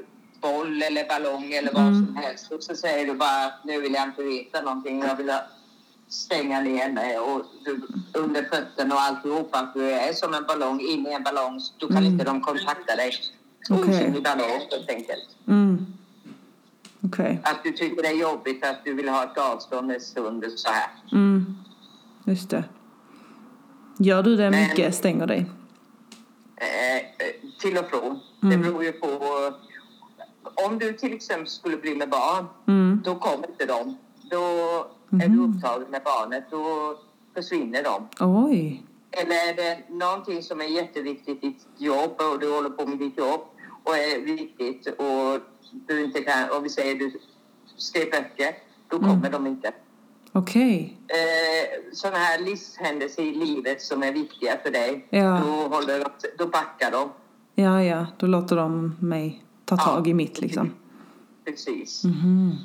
boll 0.48 0.82
eller 0.84 1.08
ballong 1.08 1.51
eller 1.54 1.74
vad 1.74 1.94
som 1.96 2.16
helst. 2.16 2.51
Och 2.51 2.63
så 2.63 2.75
säger 2.75 3.06
du 3.08 3.13
bara 3.13 3.46
att 3.46 3.63
nu 3.63 3.82
vill 3.82 3.94
jag 3.94 4.04
inte 4.04 4.24
veta 4.24 4.62
någonting. 4.62 5.00
Jag 5.01 5.16
vill 5.16 5.32
stänga 6.08 6.62
ner 6.62 6.92
mig 6.92 7.20
och 7.20 7.46
du, 7.66 7.82
under 8.13 8.44
fötterna 8.44 8.96
och 8.96 9.01
alltihopa. 9.01 9.60
Att 9.60 9.74
du 9.74 9.92
är 9.92 10.13
som 10.13 10.34
en 10.34 10.44
ballong 10.48 10.80
inne 10.82 11.10
i 11.10 11.13
en 11.13 11.24
ballong. 11.24 11.60
Då 11.77 11.88
kan 11.88 12.06
inte 12.06 12.24
de 12.25 12.42
kontakta 12.42 12.96
dig. 12.96 13.12
Okej. 13.70 13.89
Osynlig 13.89 14.24
ballong 14.24 14.50
helt 14.72 14.89
enkelt. 14.89 15.27
Mm. 15.48 15.86
Okej. 17.01 17.39
Att 17.44 17.63
du 17.63 17.72
tycker 17.72 18.01
det 18.01 18.08
är 18.08 18.22
jobbigt 18.22 18.66
att 18.66 18.86
du 18.86 18.94
vill 18.94 19.10
ha 19.10 19.24
ett 19.24 19.38
avstånd 19.38 19.92
en 19.92 20.01
stund 20.01 20.46
så 20.56 20.70
här. 20.70 20.89
Mm. 21.12 21.58
Just 22.25 22.50
det. 22.50 22.63
Gör 24.00 24.24
du 24.24 24.36
det 24.36 24.50
Men- 24.50 24.63
mycket? 24.63 24.96
Stänger 24.96 25.27
dig? 25.27 25.46
Eh, 26.58 26.96
eh, 26.96 27.01
till 27.60 27.77
och 27.77 27.89
från. 27.89 28.20
Det 28.42 28.58
beror 28.58 28.84
ju 28.84 28.92
på. 28.92 29.08
Om 30.65 30.79
du 30.79 30.93
till 30.93 31.13
exempel 31.13 31.47
skulle 31.47 31.77
bli 31.77 31.95
med 31.95 32.09
barn, 32.09 32.45
Mm. 32.67 33.01
då 33.05 33.15
kommer 33.15 33.49
inte 33.49 33.65
de. 33.65 33.97
Då 34.31 34.37
är 35.23 35.27
du 35.27 35.39
upptagen 35.43 35.87
med 35.91 36.01
barnet, 36.03 36.43
då 36.51 36.95
försvinner 37.35 37.83
de. 37.83 38.07
Oj. 38.25 38.83
Eller 39.11 39.35
är 39.35 39.55
det 39.55 39.77
någonting 39.89 40.43
som 40.43 40.61
är 40.61 40.65
jätteviktigt 40.65 41.43
i 41.43 41.47
ditt 41.47 41.67
jobb 41.77 42.11
och 42.33 42.39
du 42.39 42.51
håller 42.53 42.69
på 42.69 42.85
med 42.85 42.97
ditt 42.97 43.17
jobb 43.17 43.41
och 43.83 43.97
är 43.97 44.19
viktigt 44.25 44.87
och 44.87 45.41
du 45.87 46.03
inte 46.03 46.21
kan, 46.23 46.51
om 46.57 46.63
vi 46.63 46.69
säger 46.69 46.95
du 46.95 47.11
skriver 47.77 48.11
böcker, 48.11 48.55
då 48.87 48.99
kommer 48.99 49.29
de 49.29 49.47
inte. 49.47 49.71
Okej. 50.31 50.97
Eh, 51.07 51.93
sådana 51.93 52.17
här 52.17 52.39
livshändelser 52.39 53.23
i 53.23 53.33
livet 53.35 53.81
som 53.81 54.03
är 54.03 54.11
viktiga 54.11 54.57
för 54.63 54.71
dig, 54.71 55.07
Ja. 55.09 55.41
då, 55.45 55.75
håller, 55.75 56.03
då 56.37 56.45
backar 56.47 56.91
de. 56.91 57.09
Ja, 57.55 57.83
ja. 57.83 58.05
Då 58.17 58.25
låter 58.27 58.55
de 58.55 58.95
mig 59.01 59.43
ta 59.67 59.77
tag 59.77 60.07
i 60.07 60.13
mitt 60.13 60.41
liksom. 60.41 60.71
Precis. 61.45 62.03
Mhm. 62.03 62.55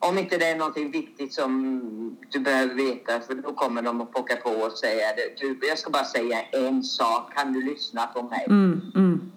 Om 0.00 0.18
inte 0.18 0.38
det 0.38 0.50
är 0.50 0.58
någonting 0.58 0.90
viktigt 0.90 1.32
som 1.32 2.16
du 2.30 2.40
behöver 2.40 2.74
veta, 2.74 3.20
för 3.20 3.34
då 3.34 3.52
kommer 3.52 3.82
de 3.82 4.00
att 4.00 4.12
pocka 4.12 4.36
på 4.36 4.50
och 4.50 4.72
säga. 4.72 5.06
Du, 5.40 5.58
jag 5.68 5.78
ska 5.78 5.90
bara 5.90 6.04
säga 6.04 6.42
en 6.42 6.82
sak, 6.82 7.34
kan 7.36 7.52
du 7.52 7.62
lyssna 7.62 8.06
på 8.06 8.22
mig? 8.22 8.46
Mm, 8.48 8.80
mm. 8.94 9.32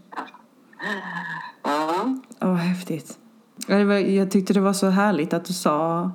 Ja. 1.63 2.15
Åh, 2.41 2.55
häftigt. 2.55 3.17
Jag 4.07 4.31
tyckte 4.31 4.53
det 4.53 4.59
var 4.59 4.73
så 4.73 4.87
härligt 4.87 5.33
att 5.33 5.45
du 5.45 5.53
sa 5.53 6.11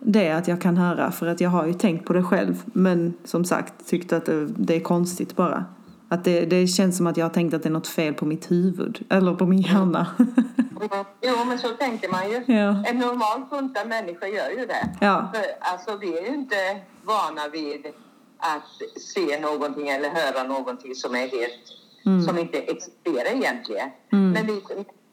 det 0.00 0.30
att 0.30 0.48
jag 0.48 0.60
kan 0.60 0.76
höra. 0.76 1.12
För 1.12 1.26
att 1.26 1.40
jag 1.40 1.50
har 1.50 1.66
ju 1.66 1.74
tänkt 1.74 2.06
på 2.06 2.12
det 2.12 2.22
själv. 2.22 2.62
Men 2.64 3.14
som 3.24 3.44
sagt, 3.44 3.88
tyckte 3.88 4.16
att 4.16 4.26
det, 4.26 4.46
det 4.46 4.76
är 4.76 4.80
konstigt 4.80 5.36
bara. 5.36 5.64
Att 6.12 6.24
det, 6.24 6.44
det 6.44 6.66
känns 6.66 6.96
som 6.96 7.06
att 7.06 7.16
jag 7.16 7.24
har 7.24 7.30
tänkt 7.30 7.54
att 7.54 7.62
det 7.62 7.68
är 7.68 7.72
något 7.72 7.86
fel 7.88 8.14
på 8.14 8.24
mitt 8.24 8.50
huvud. 8.50 9.06
Eller 9.10 9.34
på 9.34 9.46
min 9.46 9.60
hjärna. 9.60 10.06
Mm. 10.18 10.34
Jo, 11.20 11.34
men 11.46 11.58
så 11.58 11.68
tänker 11.68 12.08
man 12.08 12.30
ju. 12.30 12.54
Ja. 12.54 12.84
En 12.86 12.98
normal 12.98 13.42
funtad 13.50 13.88
människa 13.88 14.26
gör 14.26 14.50
ju 14.50 14.66
det. 14.66 14.88
Ja. 15.00 15.32
För, 15.34 15.42
alltså, 15.60 15.96
vi 15.96 16.18
är 16.18 16.22
ju 16.22 16.34
inte 16.34 16.56
vana 17.04 17.48
vid 17.52 17.86
att 18.38 19.00
se 19.00 19.40
någonting 19.40 19.88
eller 19.88 20.08
höra 20.08 20.48
någonting 20.48 20.94
som 20.94 21.14
är 21.14 21.28
helt, 21.28 22.24
som 22.26 22.38
inte 22.38 22.58
existerar 22.58 23.34
egentligen. 23.34 23.90
Men, 24.10 24.46
vi, 24.46 24.62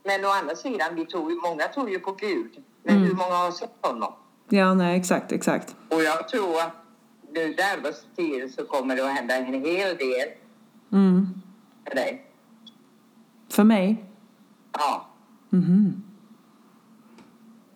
men 0.06 0.26
å 0.26 0.28
andra 0.42 0.56
sidan, 0.56 0.96
vi 0.96 1.06
tror, 1.06 1.50
många 1.50 1.64
tror 1.64 1.90
ju 1.90 2.00
på 2.00 2.12
Gud. 2.12 2.52
Men 2.84 2.98
hur 2.98 3.14
många 3.14 3.36
har 3.36 3.52
sett 3.52 3.78
honom? 3.82 4.14
ja, 4.50 4.74
nej, 4.74 4.98
exakt, 5.00 5.32
exakt. 5.32 5.76
Och 5.90 6.04
jag 6.04 6.28
tror 6.28 6.60
att 6.60 6.76
nu 7.32 7.56
närmaste 7.58 8.06
tiden 8.16 8.50
så 8.50 8.66
kommer 8.66 8.96
det 8.96 9.06
att 9.06 9.16
hända 9.16 9.36
en 9.36 9.46
hel 9.46 9.98
del 9.98 10.28
Mm. 10.92 11.42
för 11.88 11.96
dig. 11.96 12.26
För 13.50 13.64
mig? 13.64 14.06
Ja. 14.74 15.08
Mhm. 15.50 16.04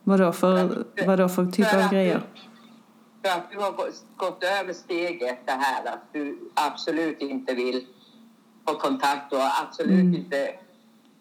Vadå 0.03 0.31
för, 0.31 0.85
vadå 1.07 1.29
för 1.29 1.45
typ 1.45 1.65
För 1.67 1.83
av 1.83 1.89
grejer? 1.91 2.21
Du, 3.21 3.29
för 3.29 3.37
att 3.37 3.51
du 3.51 3.57
har 3.57 3.71
gått- 4.17 4.43
över 4.43 4.73
steget 4.73 5.39
det 5.45 5.51
här 5.51 5.85
att 5.93 6.13
du 6.13 6.39
absolut 6.53 7.21
inte 7.21 7.53
vill 7.53 7.85
få 8.67 8.73
kontakt 8.73 9.33
och 9.33 9.39
absolut 9.63 10.15
inte 10.15 10.55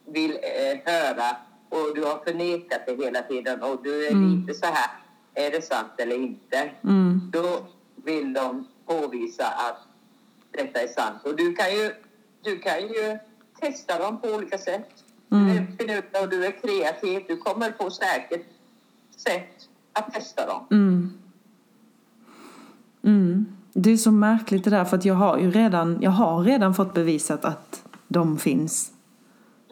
vill 0.06 0.30
eh, 0.30 0.92
höra 0.92 1.36
och 1.68 1.94
du 1.94 2.04
har 2.04 2.24
förnekat 2.24 2.80
det 2.86 3.04
hela 3.04 3.22
tiden 3.22 3.62
och 3.62 3.80
du 3.82 4.06
är 4.06 4.14
lite 4.14 4.54
så 4.54 4.66
här, 4.66 4.90
är 5.34 5.50
det 5.50 5.62
sant 5.64 5.92
eller 5.98 6.16
inte? 6.16 6.70
Mm. 6.84 7.30
Då 7.32 7.66
vill 8.04 8.32
de 8.32 8.66
påvisa 8.86 9.44
att 9.46 9.86
detta 10.50 10.80
är 10.80 10.88
sant. 10.88 11.22
Och 11.24 11.36
du 11.36 11.54
kan 11.54 11.70
ju, 11.70 11.92
du 12.42 12.58
kan 12.58 12.80
ju 12.80 13.18
testa 13.60 13.98
dem 13.98 14.20
på 14.20 14.28
olika 14.28 14.58
sätt. 14.58 14.88
Du 15.28 15.36
är 15.36 15.66
finurlig 15.78 16.22
och 16.22 16.28
du 16.28 16.46
är 16.46 16.60
kreativ. 16.60 17.24
Du 17.28 17.36
kommer 17.36 17.70
på 17.70 17.90
säkert 17.90 18.46
sätt 19.16 19.68
att 19.92 20.14
testa 20.14 20.46
dem. 20.46 20.66
Mm. 20.70 21.12
Mm. 23.02 23.46
Det 23.72 23.90
är 23.90 23.96
så 23.96 24.10
märkligt 24.10 24.64
det 24.64 24.70
där 24.70 24.84
för 24.84 24.96
att 24.96 25.04
jag 25.04 25.14
har 25.14 25.38
ju 25.38 25.50
redan, 25.50 25.98
jag 26.00 26.10
har 26.10 26.42
redan 26.42 26.74
fått 26.74 26.94
bevisat 26.94 27.44
att 27.44 27.82
de 28.08 28.38
finns. 28.38 28.92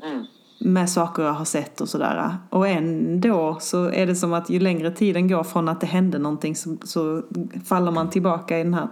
Mm. 0.02 0.24
Med 0.60 0.90
saker 0.90 1.22
jag 1.22 1.32
har 1.32 1.44
sett 1.44 1.80
och 1.80 1.88
sådär. 1.88 2.36
Och 2.50 2.68
ändå 2.68 3.58
så 3.60 3.90
är 3.90 4.06
det 4.06 4.14
som 4.16 4.32
att 4.32 4.50
ju 4.50 4.60
längre 4.60 4.90
tiden 4.90 5.28
går 5.28 5.44
från 5.44 5.68
att 5.68 5.80
det 5.80 5.86
hände 5.86 6.18
någonting 6.18 6.56
så, 6.56 6.76
så 6.82 7.22
faller 7.64 7.90
man 7.90 8.10
tillbaka 8.10 8.58
i 8.58 8.62
den 8.62 8.74
här 8.74 8.86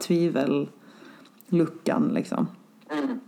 tvivelluckan 1.50 2.08
liksom. 2.08 2.48
Mm. 2.90 3.20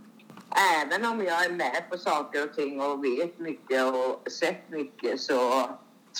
Även 0.83 1.05
om 1.05 1.23
jag 1.23 1.45
är 1.45 1.51
med 1.51 1.89
på 1.91 1.97
saker 1.97 2.43
och 2.43 2.55
ting 2.55 2.81
och 2.81 3.03
vet 3.03 3.39
mycket 3.39 3.83
och 3.85 4.31
sett 4.31 4.69
mycket 4.69 5.21
så 5.21 5.69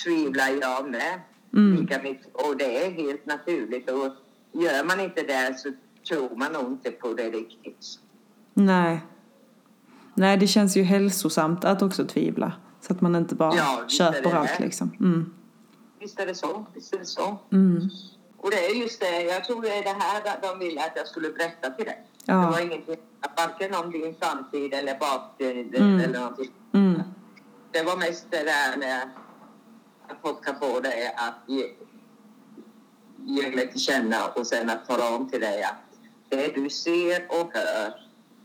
tvivlar 0.04 0.48
jag 0.60 0.90
med 0.90 1.20
lika 1.50 2.02
mycket. 2.02 2.26
Och 2.34 2.56
det 2.56 2.86
är 2.86 2.90
helt 2.90 3.26
naturligt. 3.26 3.90
Och 3.90 4.12
gör 4.52 4.84
man 4.84 5.00
inte 5.00 5.22
det 5.22 5.58
så 5.58 5.72
tror 6.08 6.36
man 6.36 6.52
nog 6.52 6.72
inte 6.72 6.90
på 6.90 7.14
det 7.14 7.30
riktigt. 7.30 7.86
Nej. 8.54 9.00
Nej, 10.14 10.36
det 10.36 10.46
känns 10.46 10.76
ju 10.76 10.82
hälsosamt 10.82 11.64
att 11.64 11.82
också 11.82 12.04
tvivla. 12.04 12.52
Så 12.80 12.92
att 12.92 13.00
man 13.00 13.16
inte 13.16 13.34
bara 13.34 13.54
Ja, 13.56 13.84
köper 13.88 14.34
allt 14.34 14.60
liksom. 14.60 14.90
Mm. 15.00 15.32
Visst 16.00 16.20
är 16.20 16.26
det 16.26 16.34
så. 16.34 16.66
Visst 16.74 16.94
är 16.94 16.98
det 16.98 17.06
så. 17.06 17.38
Mm. 17.52 17.90
Och 18.42 18.50
det 18.50 18.66
är 18.66 18.74
just 18.74 19.00
det, 19.00 19.22
jag 19.22 19.44
tror 19.44 19.62
det 19.62 19.68
är 19.78 19.82
det 19.82 19.96
här 20.00 20.38
de 20.42 20.58
ville 20.58 20.80
att 20.80 20.92
jag 20.96 21.06
skulle 21.08 21.30
berätta 21.30 21.70
till 21.70 21.84
dig. 21.84 22.06
Ja. 22.24 22.34
Det 22.34 22.46
var 22.50 22.60
ingenting, 22.60 22.96
varken 23.36 23.74
om 23.74 23.90
din 23.90 24.14
framtid 24.20 24.74
eller 24.74 24.98
baktid 24.98 25.74
Mm. 25.74 26.00
eller 26.00 26.18
någonting. 26.18 26.50
Mm. 26.74 27.02
Det 27.72 27.82
var 27.82 27.96
mest 27.96 28.26
det 28.30 28.44
där 28.44 28.76
med 28.76 29.00
att 30.08 30.22
pocka 30.22 30.52
på 30.52 30.80
dig 30.80 31.14
att 31.16 31.48
ge, 31.48 31.64
ge 33.26 33.56
mig 33.56 33.70
till 33.72 33.80
känna 33.80 34.16
och 34.34 34.46
sen 34.46 34.70
att 34.70 34.88
tala 34.88 35.16
om 35.16 35.30
till 35.30 35.40
dig 35.40 35.62
att 35.62 35.74
det 36.28 36.54
du 36.54 36.70
ser 36.70 37.22
och 37.28 37.50
hör, 37.54 37.92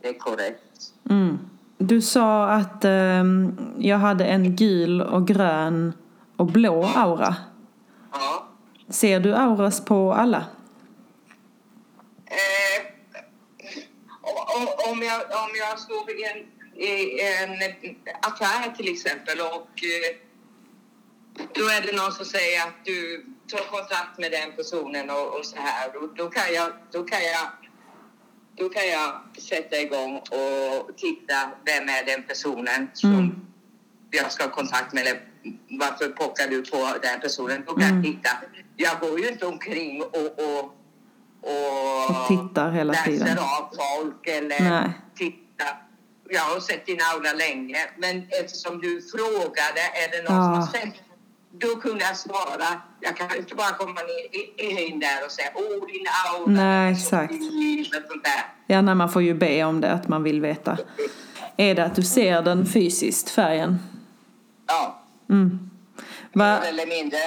det 0.02 0.08
är 0.10 0.14
korrekt. 0.20 0.94
Mm. 1.10 1.40
Du 1.78 2.02
sa 2.02 2.48
att 2.50 2.86
ehm, 2.86 3.58
jag 3.78 3.98
hade 3.98 4.26
en 4.26 4.56
gul 4.56 5.02
och 5.02 5.28
grön 5.28 5.94
och 6.38 6.46
blå 6.46 6.84
aura. 6.96 7.36
Ser 8.90 9.20
du 9.20 9.36
auras 9.36 9.86
på 9.86 10.14
alla? 10.14 10.46
Eh, 12.26 12.86
om, 14.92 15.04
jag, 15.04 15.22
om 15.22 15.50
jag 15.60 15.80
står 15.80 16.12
i 16.12 16.24
en, 16.24 16.38
i 16.82 17.22
en 17.22 17.76
affär 18.22 18.72
till 18.76 18.92
exempel 18.94 19.40
och 19.40 19.70
eh, 19.84 20.16
då 21.54 21.62
är 21.70 21.82
det 21.82 21.96
någon 21.98 22.12
som 22.12 22.26
säger 22.26 22.68
att 22.68 22.86
du 22.86 23.26
tar 23.48 23.66
kontakt 23.78 24.20
med 24.20 24.32
den 24.32 24.52
personen 24.56 25.10
och, 25.10 25.40
och 25.40 25.46
så 25.46 25.58
här. 25.58 25.94
Då, 25.94 26.08
då, 26.16 26.30
kan 26.30 26.54
jag, 26.54 26.72
då, 26.92 27.04
kan 27.04 27.24
jag, 27.24 27.48
då 28.56 28.70
kan 28.70 28.88
jag 28.88 29.22
sätta 29.42 29.78
igång 29.80 30.18
och 30.18 30.98
titta 30.98 31.52
vem 31.66 31.90
är 31.90 32.06
den 32.06 32.24
personen 32.24 32.88
som 32.94 33.14
Mm. 33.14 33.46
jag 34.12 34.32
ska 34.32 34.44
ha 34.44 34.52
kontakt 34.52 34.94
med. 34.94 35.08
Eller 35.08 35.22
varför 35.70 36.08
pockar 36.10 36.48
du 36.48 36.62
på 36.66 36.94
den 37.02 37.20
personen? 37.22 37.64
Då 37.68 37.74
kan 37.76 37.96
jag 37.96 38.04
titta. 38.04 38.30
Jag 38.78 39.00
går 39.00 39.20
ju 39.20 39.30
inte 39.30 39.46
omkring 39.46 40.02
och, 40.04 40.16
och, 40.16 40.64
och, 41.42 42.10
Och 42.22 42.28
tittar 42.28 42.72
hela 42.72 42.94
tiden. 42.94 43.20
läser 43.20 43.38
av 43.42 43.70
folk 43.76 44.28
eller 44.28 44.60
Nej. 44.70 44.90
tittar. 45.16 45.82
Jag 46.30 46.42
har 46.42 46.60
sett 46.60 46.86
din 46.86 46.98
aura 47.14 47.34
länge, 47.34 47.78
men 47.98 48.28
eftersom 48.42 48.82
du 48.82 49.02
frågade 49.02 49.82
är 50.04 50.12
det 50.12 50.30
någon 50.30 50.44
som 50.44 50.54
Ja. 50.54 50.60
har 50.60 50.68
sett 50.68 50.94
då 51.58 51.68
kunde 51.76 52.04
jag 52.06 52.18
svara. 52.18 52.82
Jag 53.02 53.18
kan 53.18 53.36
inte 53.38 53.56
bara 53.56 53.72
komma 53.74 54.00
in, 54.58 54.78
in 54.78 55.00
där 55.00 55.26
och 55.26 55.32
säga 55.32 55.48
åh 55.56 55.88
din 55.88 56.06
aura. 56.34 56.52
Nej, 56.64 56.92
exakt. 56.94 57.34
fin", 57.34 57.80
och 57.80 57.86
sånt 58.12 58.24
där. 58.24 58.44
Ja, 58.68 58.82
nej, 58.82 58.96
man 58.96 59.10
får 59.12 59.22
ju 59.22 59.34
be 59.34 59.64
om 59.64 59.82
det, 59.82 59.92
att 59.92 60.08
man 60.08 60.24
vill 60.24 60.42
veta. 60.42 60.78
Är 61.58 61.76
det 61.76 61.86
att 61.86 61.96
du 61.96 62.04
ser 62.04 62.42
den 62.42 62.66
fysiskt, 62.66 63.30
färgen? 63.30 63.80
Ja, 64.68 65.02
Mm. 65.30 65.70
Va? 66.34 66.60
mer 66.62 66.70
eller 66.70 66.88
mindre. 66.88 67.18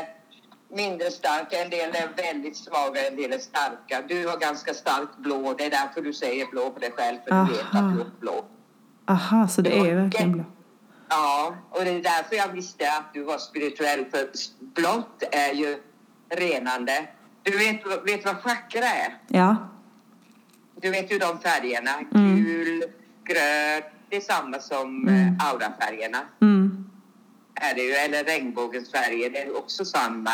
Mindre 0.71 1.11
stark. 1.11 1.53
En 1.53 1.71
del 1.71 1.91
är 1.95 2.09
väldigt 2.17 2.57
svaga, 2.57 3.09
en 3.09 3.17
del 3.17 3.33
är 3.33 3.39
starka. 3.39 4.03
Du 4.09 4.27
har 4.29 4.37
ganska 4.39 4.75
starkt 4.75 5.17
blå. 5.19 5.55
Det 5.59 5.65
är 5.65 5.71
därför 5.71 6.01
du 6.01 6.13
säger 6.13 6.47
blå 6.47 6.71
på 6.71 6.79
dig 6.79 6.91
själv. 6.93 7.19
För 7.29 7.45
du 7.47 7.53
vet 7.53 7.63
Aha. 7.75 7.89
att 7.89 7.95
du 7.95 8.01
är 8.01 8.11
blå. 8.21 8.45
Aha, 9.07 9.49
så 9.49 9.61
det 9.63 9.79
var 9.79 9.87
är 9.87 9.95
verkligen 9.95 10.33
blå. 10.33 10.45
Ja, 11.09 11.57
och 11.71 11.85
det 11.85 11.91
är 11.91 12.03
därför 12.03 12.37
jag 12.37 12.49
visste 12.49 12.93
att 12.93 13.15
du 13.15 13.23
var 13.23 13.39
spirituell. 13.39 14.05
För 14.11 14.29
blått 14.61 15.23
är 15.33 15.53
ju 15.53 15.79
renande. 16.31 17.09
Du 17.43 17.59
vet, 17.59 17.81
vet 18.07 18.25
vad 18.25 18.37
chakra 18.43 18.85
är? 18.85 19.15
Ja. 19.29 19.57
Du 20.81 20.91
vet 20.91 21.13
ju 21.13 21.19
de 21.19 21.39
färgerna. 21.39 21.91
Mm. 22.15 22.37
Gul, 22.37 22.83
grön. 23.25 23.83
Det 24.11 24.17
är 24.17 24.21
samma 24.21 24.59
som 24.59 25.09
Mm. 25.09 25.37
eh, 25.41 25.47
aurafärgerna. 25.51 26.19
Mm. 26.43 26.91
Är 27.55 27.75
det 27.75 27.83
ju. 27.83 27.93
Eller 27.93 28.25
regnbågens 28.25 28.91
färger. 28.93 29.31
Det 29.31 29.43
är 29.43 29.57
också 29.59 29.85
samma. 29.85 30.31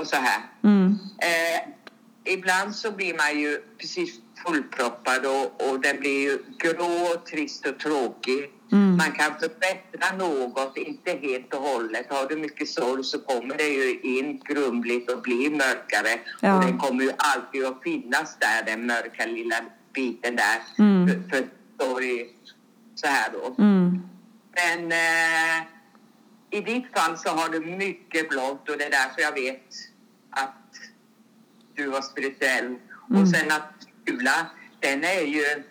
Och 0.00 0.06
så 0.06 0.16
här. 0.16 0.42
Mm. 0.64 0.98
Eh, 1.18 2.32
ibland 2.32 2.74
så 2.74 2.92
blir 2.92 3.14
man 3.14 3.40
ju 3.40 3.58
precis 3.78 4.20
fullproppad 4.46 5.26
och, 5.26 5.68
och 5.68 5.80
den 5.80 6.00
blir 6.00 6.20
ju 6.22 6.38
grå, 6.58 7.16
trist 7.30 7.66
och 7.66 7.78
tråkig. 7.78 8.50
Mm. 8.72 8.96
Man 8.96 9.12
kan 9.12 9.32
förbättra 9.40 10.16
något, 10.18 10.76
inte 10.76 11.10
helt 11.10 11.54
och 11.54 11.60
hållet. 11.60 12.06
Har 12.10 12.28
du 12.28 12.36
mycket 12.36 12.68
sorg 12.68 13.04
så 13.04 13.18
kommer 13.18 13.56
det 13.56 13.68
ju 13.68 14.00
in 14.00 14.40
grumligt 14.44 15.10
och 15.10 15.22
blir 15.22 15.50
mörkare. 15.50 16.20
Ja. 16.40 16.56
Och 16.56 16.64
den 16.64 16.78
kommer 16.78 17.04
ju 17.04 17.10
alltid 17.16 17.64
att 17.64 17.82
finnas 17.82 18.36
där, 18.38 18.72
den 18.72 18.86
mörka 18.86 19.26
lilla 19.26 19.56
biten 19.94 20.36
där. 20.36 20.58
Mm. 20.78 21.08
För, 21.08 21.30
för 21.30 21.48
sorg, 21.80 22.26
så 22.94 23.06
här 23.06 23.30
då. 23.32 23.62
Mm. 23.62 24.02
Men 24.54 24.92
eh, 24.92 25.75
i 26.50 26.60
ditt 26.60 26.84
fall 26.94 27.18
så 27.18 27.28
har 27.28 27.48
du 27.48 27.60
mycket 27.60 28.28
blått 28.28 28.68
och 28.68 28.78
det 28.78 28.84
är 28.84 28.90
därför 28.90 29.22
jag 29.22 29.32
vet 29.32 29.66
att 30.30 30.74
du 31.74 31.86
var 31.86 32.02
spirituell. 32.02 32.64
Mm. 32.64 33.22
Och 33.22 33.28
sen 33.28 33.50
att 33.50 33.72
gula, 34.04 34.46
den 34.80 35.04
är 35.04 35.20
ju 35.20 35.62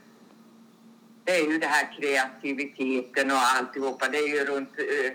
det 1.24 1.32
är 1.32 1.51
ju 1.51 1.58
det 1.58 1.67
här 1.67 2.00
kreativiteten 2.00 3.32
och 3.32 3.38
alltihopa. 3.38 4.10
Det 4.10 4.17
är 4.17 4.27
ju 4.27 4.46
runt 4.46 4.79
uh, 4.79 5.12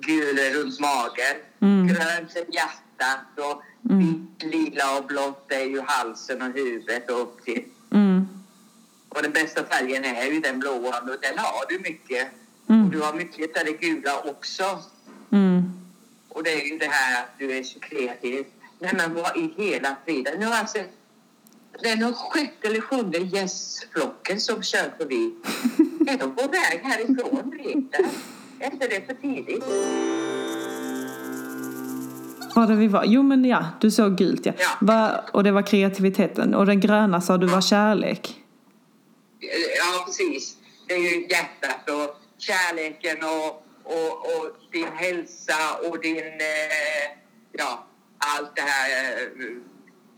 gul 0.00 0.38
är 0.38 0.54
runt 0.54 0.80
magen. 0.80 1.36
Mm. 1.60 1.86
Grönt 1.86 2.36
är 2.36 2.54
hjärtat 2.54 3.38
och 3.38 3.62
Mm. 3.90 4.26
lila 4.40 4.98
och 4.98 5.04
blått 5.06 5.52
är 5.52 5.64
ju 5.64 5.80
halsen 5.80 6.42
och 6.42 6.52
huvudet 6.52 7.10
och 7.10 7.22
upp 7.22 7.44
till. 7.44 7.64
Mm. 7.92 8.28
Och 9.08 9.22
den 9.22 9.32
bästa 9.32 9.64
färgen 9.64 10.04
är 10.04 10.24
ju 10.24 10.40
den 10.40 10.58
blåa 10.58 11.00
och 11.00 11.20
den 11.22 11.38
har 11.38 11.68
du 11.68 11.78
mycket. 11.78 12.28
Mm. 12.68 12.84
Och 12.84 12.90
du 12.90 13.00
har 13.00 13.12
mycket 13.12 13.58
av 13.58 13.64
det 13.64 13.72
gula 13.72 14.20
också. 14.24 14.78
Mm. 15.32 15.62
Och 16.28 16.42
det 16.42 16.62
är 16.62 16.72
ju 16.72 16.78
det 16.78 16.88
här 16.90 17.22
att 17.22 17.38
du 17.38 17.58
är 17.58 17.62
så 17.62 17.80
kreativ. 17.80 18.44
Nej 18.78 18.92
men 18.96 19.14
vad 19.14 19.36
i 19.36 19.54
hela 19.56 19.96
friden. 20.04 20.40
Nu 20.40 20.46
har 20.46 20.64
sett, 20.64 20.90
det 21.82 21.88
är 21.88 21.96
nog 21.96 22.14
sjätte 22.14 22.68
eller 22.68 22.80
sjunde 22.80 23.18
gästflocken 23.18 24.40
som 24.40 24.62
kör 24.62 24.92
förbi. 24.98 25.34
Är 26.08 26.18
de 26.18 26.34
på 26.34 26.42
väg 26.42 26.80
härifrån? 26.82 27.52
Jag. 27.90 28.06
Är 28.60 28.72
inte 28.72 28.88
det 28.88 29.06
för 29.06 29.14
tidigt? 29.14 29.64
Var 32.54 32.66
det 32.66 32.74
vi 32.74 32.88
var? 32.88 33.04
Jo 33.04 33.22
men 33.22 33.44
ja, 33.44 33.66
du 33.80 33.90
såg 33.90 34.16
gult 34.16 34.46
ja. 34.46 34.52
Ja. 34.58 34.68
Va, 34.80 35.24
och 35.32 35.44
det 35.44 35.52
var 35.52 35.62
kreativiteten. 35.62 36.54
Och 36.54 36.66
den 36.66 36.80
gröna 36.80 37.20
sa 37.20 37.36
du 37.36 37.46
var 37.46 37.60
kärlek. 37.60 38.42
Ja, 39.78 40.04
precis. 40.06 40.56
Det 40.88 40.94
är 40.94 40.98
ju 40.98 41.26
hjärtat 41.26 41.90
och 41.90 42.25
kärleken 42.38 43.16
och, 43.24 43.66
och, 43.84 44.12
och 44.26 44.56
din 44.72 44.92
hälsa 44.94 45.54
och 45.88 46.00
din... 46.00 46.18
Eh, 46.24 47.18
ja, 47.52 47.86
allt 48.18 48.56
det 48.56 48.62
här... 48.62 49.12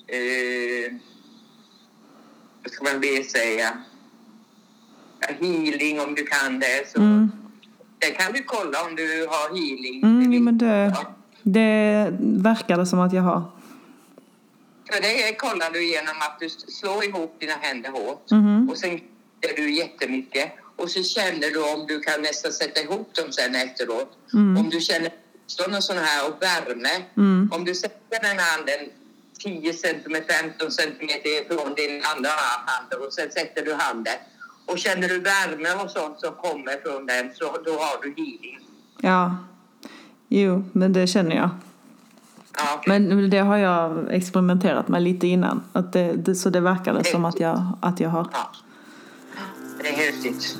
Eh, 0.09 0.17
eh, 0.19 0.93
vad 2.63 2.73
ska 2.73 2.85
man 2.85 3.01
mer 3.01 3.23
säga? 3.23 3.83
Healing 5.21 6.01
om 6.01 6.15
du 6.15 6.25
kan 6.25 6.59
det. 6.59 6.89
Så 6.93 6.99
Mm. 7.01 7.31
Det 8.01 8.11
kan 8.11 8.33
du 8.33 8.43
kolla 8.43 8.85
om 8.85 8.97
du 8.97 9.27
har 9.31 9.49
healing. 9.49 10.03
Mm, 10.03 10.45
men 10.45 10.59
det, 10.59 10.93
Ja. 10.95 11.15
det 11.43 12.09
verkar 12.21 12.77
det 12.79 12.87
som 12.87 12.99
att 13.01 13.13
jag 13.13 13.23
har. 13.23 13.43
För 14.93 15.01
det 15.01 15.35
kollar 15.39 15.71
du 15.71 15.85
genom 15.91 16.17
att 16.21 16.39
du 16.41 16.49
slår 16.49 17.05
ihop 17.05 17.37
dina 17.41 17.53
händer 17.53 17.91
hårt. 17.91 18.31
Mhm. 18.31 18.69
Och 18.71 18.79
sen 18.79 18.91
gör 18.91 19.57
du 19.57 19.71
jättemycket. 19.75 20.53
Och 20.79 20.91
så 20.91 21.03
känner 21.03 21.51
du 21.55 21.73
om 21.75 21.87
du 21.87 22.01
kan 22.01 22.23
nästan 22.23 22.53
sätta 22.53 22.81
ihop 22.81 23.15
dem 23.15 23.33
sen 23.33 23.55
efteråt. 23.55 24.11
Mm. 24.33 24.57
Om 24.57 24.71
du 24.71 24.81
känner 24.81 25.11
motstånd 25.49 25.77
och 25.77 25.85
sån 25.85 25.97
här 25.97 26.29
och 26.29 26.43
värme. 26.43 26.95
Mm. 27.17 27.51
Om 27.53 27.65
du 27.65 27.75
sätter 27.75 28.21
den 28.21 28.39
handen 28.39 28.81
10 29.39 29.73
centimeter, 29.73 30.35
15 30.43 30.71
centimeter 30.71 31.31
ifrån 31.43 31.75
din 31.75 32.03
andra 32.17 32.31
hand 32.67 33.07
och 33.07 33.13
sen 33.13 33.31
sätter 33.31 33.65
du 33.65 33.75
handen. 33.75 34.19
Och 34.67 34.79
känner 34.79 35.09
du 35.09 35.19
värme 35.19 35.85
och 35.85 35.91
sånt 35.91 36.21
som 36.21 36.35
kommer 36.35 36.77
från 36.83 37.07
den 37.07 37.31
så 37.35 37.45
då 37.45 37.71
har 37.71 38.03
du 38.03 38.09
healing. 38.09 38.59
Ja. 39.01 39.37
Jo, 40.29 40.65
men 40.73 40.93
det 40.93 41.07
känner 41.07 41.37
jag. 41.37 41.51
Ja. 42.57 42.83
Men 42.87 43.31
det 43.31 43.39
har 43.39 43.57
jag 43.57 44.15
experimenterat 44.15 44.89
med 44.89 45.03
lite 45.03 45.27
innan. 45.27 45.63
Att 45.73 45.93
det, 45.93 46.13
det, 46.13 46.35
så 46.35 46.51
det 46.51 46.61
verkade 46.61 47.05
som 47.05 47.25
att 47.25 47.41
jag, 47.41 47.79
att 47.81 48.01
jag 48.01 48.09
har. 48.09 48.29
Ja. 48.33 48.51
Det 49.83 49.89
är 49.89 49.93
häftigt. 49.93 50.57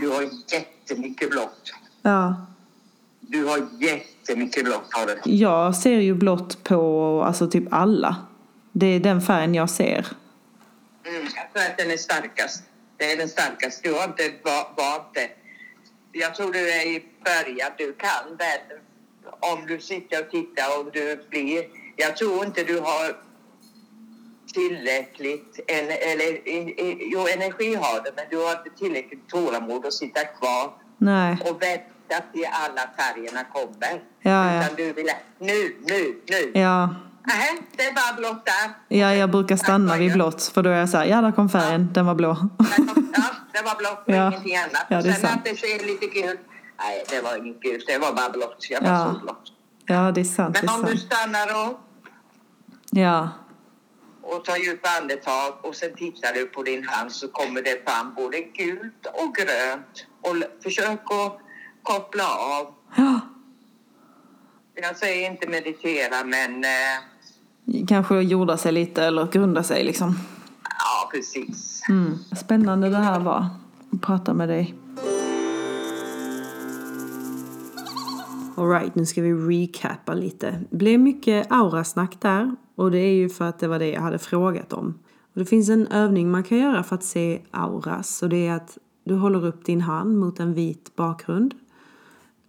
Du 0.00 0.08
har 0.08 0.22
jättemycket 0.52 1.30
blått. 1.30 1.72
Ja. 2.02 2.46
Du 3.20 3.44
har 3.44 3.68
jättemycket 3.80 4.64
blått 4.64 4.88
har 4.90 5.06
du. 5.06 5.20
Jag 5.24 5.76
ser 5.76 5.98
ju 6.00 6.14
blått 6.14 6.64
på 6.64 7.22
alltså 7.26 7.46
typ 7.50 7.64
alla. 7.70 8.16
Det 8.72 8.86
är 8.86 9.00
den 9.00 9.20
färgen 9.22 9.54
jag 9.54 9.70
ser. 9.70 10.06
Mm, 11.06 11.26
för 11.52 11.60
att 11.60 11.78
den 11.78 11.90
är 11.90 11.96
starkast. 11.96 12.62
Det 12.96 13.12
är 13.12 13.16
den 13.16 13.28
starkaste. 13.28 13.88
Du 13.88 13.94
har 13.94 14.04
inte 14.04 14.32
va- 14.44 14.74
valt 14.76 15.14
det. 15.14 15.28
Jag 16.12 16.34
tror 16.34 16.52
du 16.52 16.70
är 16.70 16.86
i 16.86 17.04
början. 17.24 17.70
Du 17.78 17.92
kan 17.92 18.36
den. 18.38 18.78
Om 19.40 19.66
du 19.66 19.80
sitter 19.80 20.24
och 20.24 20.30
tittar 20.30 20.78
och 20.80 20.92
du 20.92 21.24
blir... 21.30 21.64
Jag 21.96 22.16
tror 22.16 22.44
inte 22.46 22.64
du 22.64 22.78
har 22.80 23.16
tillräckligt... 24.52 25.60
En, 25.68 25.84
eller, 25.84 26.38
jo, 27.12 27.20
energi 27.36 27.74
har 27.74 28.00
du, 28.04 28.10
men 28.16 28.24
du 28.30 28.36
har 28.36 28.52
inte 28.52 28.78
tillräckligt 28.78 29.28
tålamod 29.28 29.86
att 29.86 29.92
sitta 29.92 30.20
kvar 30.24 30.72
Nej. 30.98 31.38
och 31.44 31.62
vänta 31.62 32.26
till 32.32 32.46
alla 32.52 32.82
färgerna 32.98 33.44
kommer. 33.44 34.02
Ja, 34.20 34.54
ja. 34.54 34.64
Utan 34.64 34.76
du 34.76 34.92
vill... 34.92 35.06
Nu, 35.38 35.76
nu, 35.86 36.20
nu. 36.28 36.60
Ja. 36.60 36.94
Nej, 37.26 37.62
det 37.76 37.82
är 37.84 37.92
bara 37.94 38.16
blått 38.16 38.46
där. 38.46 38.96
Ja, 38.98 39.14
jag 39.14 39.30
brukar 39.30 39.56
stanna 39.56 39.96
vid 39.96 40.12
blått. 40.12 40.42
För 40.42 40.62
då 40.62 40.70
är 40.70 40.74
jag 40.78 40.88
så 40.88 40.96
här, 40.98 41.04
ja 41.06 41.20
där 41.20 41.32
kom 41.32 41.48
färgen, 41.48 41.88
den 41.92 42.06
var 42.06 42.14
blå. 42.14 42.36
Ja, 42.58 43.24
det 43.52 43.62
var 43.62 43.76
blått 43.78 44.08
och 44.08 44.14
Ja. 44.14 44.28
ingenting 44.28 44.56
annat. 44.56 44.86
Ja, 44.88 45.02
det 45.02 45.08
är 45.08 45.12
Sen 45.12 45.20
sant. 45.20 45.34
att 45.38 45.44
det 45.44 45.56
ser 45.56 45.86
lite 45.86 46.06
gult. 46.06 46.40
Nej, 46.78 47.04
det 47.10 47.20
var 47.20 47.36
inget 47.36 47.60
gult. 47.60 47.84
Det 47.86 47.98
var 47.98 48.12
bara 48.12 48.30
blått. 48.30 48.66
Jag 48.70 48.80
var 48.80 48.88
Ja. 48.88 49.14
så 49.14 49.20
blått. 49.20 49.42
Ja, 49.86 50.12
det 50.14 50.20
är 50.20 50.24
sant. 50.24 50.58
Men 50.62 50.74
om 50.74 50.84
du 50.90 50.96
stannar 50.96 51.46
och, 51.68 51.80
Ja. 52.90 53.28
Och 54.22 54.44
tar 54.44 54.56
djupa 54.56 54.88
andetag 55.00 55.52
och 55.62 55.74
sen 55.74 55.94
tittar 55.96 56.32
du 56.34 56.46
på 56.46 56.62
din 56.62 56.88
hand 56.88 57.12
så 57.12 57.28
kommer 57.28 57.62
det 57.62 57.88
fram 57.88 58.14
både 58.14 58.40
gult 58.40 59.06
och 59.06 59.34
grönt. 59.34 60.06
Och 60.20 60.62
försök 60.62 61.00
att 61.10 61.38
koppla 61.82 62.24
av. 62.34 62.74
Ja. 62.96 63.20
Jag 64.74 64.96
säger 64.96 65.30
inte 65.30 65.48
meditera, 65.48 66.24
men 66.24 66.64
eh, 66.64 67.86
Kanske 67.88 68.20
jorda 68.20 68.56
sig 68.56 68.72
lite 68.72 69.04
eller 69.04 69.26
grunda 69.26 69.62
sig 69.62 69.84
liksom. 69.84 70.18
ja, 70.62 71.10
precis. 71.12 71.82
Mm. 71.88 72.18
Spännande 72.36 72.88
det 72.88 72.96
här 72.96 73.20
var. 73.20 73.46
Att 73.92 74.02
prata 74.02 74.34
med 74.34 74.48
dig. 74.48 74.74
Alright, 78.56 78.94
nu 78.94 79.06
ska 79.06 79.22
vi 79.22 79.32
recappa 79.32 80.14
lite. 80.14 80.60
Det 80.70 80.76
blev 80.76 81.00
mycket 81.00 81.52
aurasnack 81.52 82.20
där. 82.20 82.56
Och 82.82 82.90
det 82.90 82.98
är 82.98 83.14
ju 83.14 83.28
för 83.28 83.44
att 83.44 83.58
det 83.58 83.68
var 83.68 83.78
det 83.78 83.90
jag 83.90 84.00
hade 84.00 84.18
frågat 84.18 84.72
om. 84.72 84.94
Och 85.32 85.40
det 85.40 85.44
finns 85.44 85.68
en 85.68 85.86
övning 85.86 86.30
man 86.30 86.42
kan 86.42 86.58
göra 86.58 86.82
för 86.82 86.94
att 86.94 87.04
se 87.04 87.42
auras. 87.50 88.22
Och 88.22 88.28
det 88.28 88.46
är 88.46 88.52
att 88.52 88.78
du 89.04 89.14
håller 89.14 89.46
upp 89.46 89.64
din 89.64 89.80
hand 89.80 90.18
mot 90.18 90.40
en 90.40 90.54
vit 90.54 90.96
bakgrund. 90.96 91.54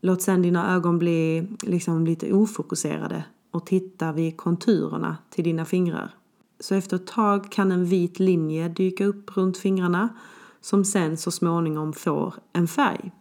Låt 0.01 0.21
sedan 0.21 0.41
dina 0.41 0.75
ögon 0.75 0.99
bli 0.99 1.47
liksom 1.61 2.05
lite 2.05 2.33
ofokuserade 2.33 3.23
och 3.51 3.65
titta 3.65 4.11
vid 4.11 4.37
konturerna 4.37 5.17
till 5.29 5.43
dina 5.43 5.65
fingrar. 5.65 6.11
Så 6.59 6.75
efter 6.75 6.95
ett 6.95 7.07
tag 7.07 7.51
kan 7.51 7.71
en 7.71 7.85
vit 7.85 8.19
linje 8.19 8.69
dyka 8.69 9.05
upp 9.05 9.37
runt 9.37 9.57
fingrarna 9.57 10.09
som 10.61 10.85
sen 10.85 11.17
så 11.17 11.31
småningom 11.31 11.93
får 11.93 12.33
en 12.53 12.67
färg. 12.67 13.11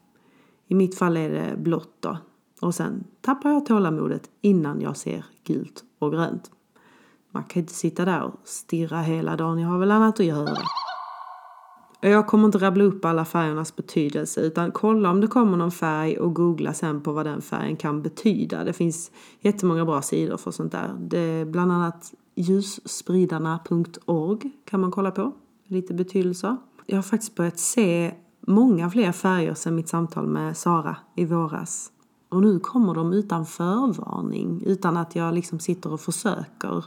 I 0.68 0.74
mitt 0.74 0.98
fall 0.98 1.16
är 1.16 1.30
det 1.30 1.56
blått 1.56 1.96
då. 2.00 2.18
Och 2.60 2.74
sen 2.74 3.04
tappar 3.20 3.50
jag 3.50 3.66
tålamodet 3.66 4.30
innan 4.40 4.80
jag 4.80 4.96
ser 4.96 5.24
gult 5.44 5.84
och 5.98 6.12
grönt. 6.12 6.50
Man 7.32 7.44
kan 7.44 7.60
inte 7.60 7.74
sitta 7.74 8.04
där 8.04 8.22
och 8.22 8.34
stirra 8.44 9.00
hela 9.00 9.36
dagen, 9.36 9.58
jag 9.58 9.68
har 9.68 9.78
väl 9.78 9.90
annat 9.90 10.20
att 10.20 10.26
göra. 10.26 10.56
Jag 12.04 12.26
kommer 12.26 12.44
inte 12.44 12.58
rabbla 12.58 12.84
upp 12.84 13.04
alla 13.04 13.24
färgernas 13.24 13.76
betydelse 13.76 14.40
utan 14.40 14.72
kolla 14.72 15.10
om 15.10 15.20
det 15.20 15.26
kommer 15.26 15.56
någon 15.56 15.70
färg 15.70 16.18
och 16.18 16.34
googla 16.34 16.74
sen 16.74 17.00
på 17.00 17.12
vad 17.12 17.26
den 17.26 17.42
färgen 17.42 17.76
kan 17.76 18.02
betyda. 18.02 18.64
Det 18.64 18.72
finns 18.72 19.10
jättemånga 19.40 19.84
bra 19.84 20.02
sidor 20.02 20.36
för 20.36 20.50
sånt 20.50 20.72
där. 20.72 20.94
Det 21.00 21.18
är 21.18 21.44
bland 21.44 21.72
annat 21.72 22.14
ljusspridarna.org 22.34 24.50
kan 24.64 24.80
man 24.80 24.90
kolla 24.90 25.10
på. 25.10 25.32
Lite 25.66 25.94
betydelser. 25.94 26.56
Jag 26.86 26.96
har 26.96 27.02
faktiskt 27.02 27.34
börjat 27.34 27.58
se 27.58 28.14
många 28.40 28.90
fler 28.90 29.12
färger 29.12 29.54
sedan 29.54 29.74
mitt 29.74 29.88
samtal 29.88 30.26
med 30.26 30.56
Sara 30.56 30.96
i 31.16 31.24
våras. 31.24 31.92
Och 32.28 32.42
nu 32.42 32.60
kommer 32.60 32.94
de 32.94 33.12
utan 33.12 33.46
förvarning, 33.46 34.62
utan 34.66 34.96
att 34.96 35.16
jag 35.16 35.34
liksom 35.34 35.58
sitter 35.58 35.92
och 35.92 36.00
försöker. 36.00 36.84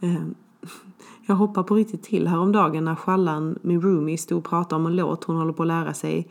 Ehm, 0.00 0.34
jag 1.26 1.34
hoppar 1.34 1.62
på 1.62 1.74
riktigt 1.74 2.02
till 2.02 2.28
häromdagen 2.28 2.84
när 2.84 2.94
Shallan, 2.94 3.58
min 3.62 3.82
roomie, 3.82 4.18
stod 4.18 4.38
och 4.38 4.44
pratade 4.44 4.80
om 4.80 4.86
en 4.86 4.96
låt 4.96 5.24
hon 5.24 5.36
håller 5.36 5.52
på 5.52 5.62
att 5.62 5.66
lära 5.66 5.94
sig. 5.94 6.30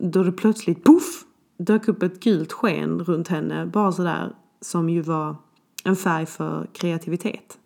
Då 0.00 0.22
det 0.22 0.32
plötsligt, 0.32 0.84
poff, 0.84 1.24
dök 1.58 1.88
upp 1.88 2.02
ett 2.02 2.20
gult 2.20 2.52
sken 2.52 3.04
runt 3.04 3.28
henne, 3.28 3.66
bara 3.66 3.92
sådär, 3.92 4.32
som 4.60 4.90
ju 4.90 5.00
var 5.00 5.36
en 5.84 5.96
färg 5.96 6.26
för 6.26 6.66
kreativitet. 6.72 7.58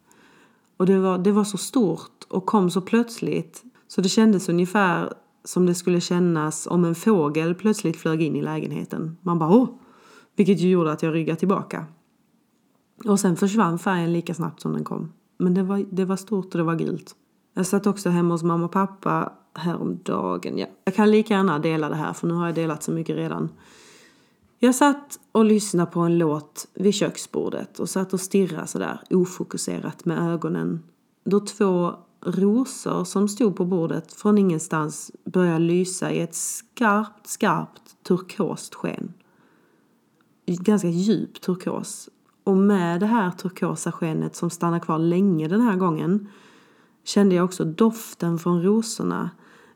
Och 0.77 0.87
det 0.87 0.99
var, 0.99 1.19
det 1.19 1.33
var 1.33 1.45
så 1.45 1.59
stort 1.59 2.25
och 2.29 2.47
kom 2.47 2.71
så 2.71 2.81
plötsligt 2.81 3.65
så 3.89 4.01
det 4.01 4.09
kändes 4.09 4.49
ungefär 4.49 5.13
som 5.45 5.67
det 5.67 5.75
skulle 5.75 6.01
kännas 6.01 6.67
om 6.67 6.85
en 6.85 6.95
fågel 6.95 7.55
plötsligt 7.55 7.97
flög 7.97 8.23
in 8.23 8.37
i 8.37 8.43
lägenheten. 8.43 9.17
Man 9.23 9.39
bara 9.39 9.51
åh! 9.51 9.69
Vilket 10.37 10.59
ju 10.59 10.71
gjorde 10.71 10.93
att 10.93 11.03
jag 11.03 11.15
ryggade 11.15 11.39
tillbaka. 11.39 11.87
Och 13.05 13.21
sen 13.21 13.37
försvann 13.37 13.79
färgen 13.79 14.13
lika 14.13 14.35
snabbt 14.35 14.61
som 14.61 14.73
den 14.73 14.85
kom. 14.85 15.13
Men 15.39 15.55
det 15.55 15.63
var, 15.63 15.85
det 15.91 16.05
var 16.05 16.17
stort 16.17 16.45
och 16.45 16.59
det 16.59 16.65
var 16.65 16.77
gult. 16.77 17.15
Jag 17.55 17.67
satt 17.67 17.87
också 17.87 18.11
hemma 18.11 18.35
hos 18.35 18.43
mamma 18.43 18.65
och 18.65 18.73
pappa 18.73 19.33
häromdagen. 19.55 20.59
Ja. 20.59 20.67
Jag 20.85 20.95
kan 20.95 21.11
lika 21.11 21.35
gärna 21.35 21.59
dela 21.59 21.89
det 21.89 21.95
här 21.95 22.13
för 22.13 22.27
nu 22.27 22.35
har 22.35 22.47
jag 22.47 22.55
delat 22.55 22.83
så 22.83 22.93
mycket 22.93 23.17
redan. 23.17 23.49
Jag 24.59 24.75
satt 24.75 25.19
och 25.33 25.45
lyssnade 25.45 25.91
på 25.91 26.01
en 26.01 26.19
låt 26.19 26.69
vid 26.75 26.95
köksbordet 26.95 27.79
och 27.79 27.89
satt 27.89 28.13
och 28.13 28.21
stirrade 28.21 28.67
sådär 28.67 29.01
ofokuserat 29.11 30.05
med 30.05 30.33
ögonen. 30.33 30.83
Då 31.25 31.41
två 31.41 31.95
rosor 32.21 33.05
som 33.05 33.29
stod 33.29 33.57
på 33.57 33.65
bordet 33.65 34.13
från 34.13 34.39
ingenstans 34.39 35.11
började 35.25 35.59
lysa 35.59 36.13
i 36.13 36.21
ett 36.21 36.35
skarpt, 36.35 37.27
skarpt 37.27 38.05
turkost 38.09 38.75
sken. 38.75 39.13
Ganska 40.47 40.89
djup 40.89 41.41
turkos. 41.41 42.09
Och 42.49 42.57
med 42.57 43.01
det 43.01 43.07
här 43.07 43.31
turkosa 43.31 43.93
skenet 43.93 44.37
som 44.37 44.51
stannar 44.51 44.79
kvar 44.79 44.99
länge 44.99 45.49
den 45.49 45.61
här 45.61 45.77
gången 45.77 46.29
kände 47.05 47.35
jag 47.35 47.45
också 47.45 47.65
doften 47.65 48.39
från 48.39 48.63
rosorna 48.63 49.31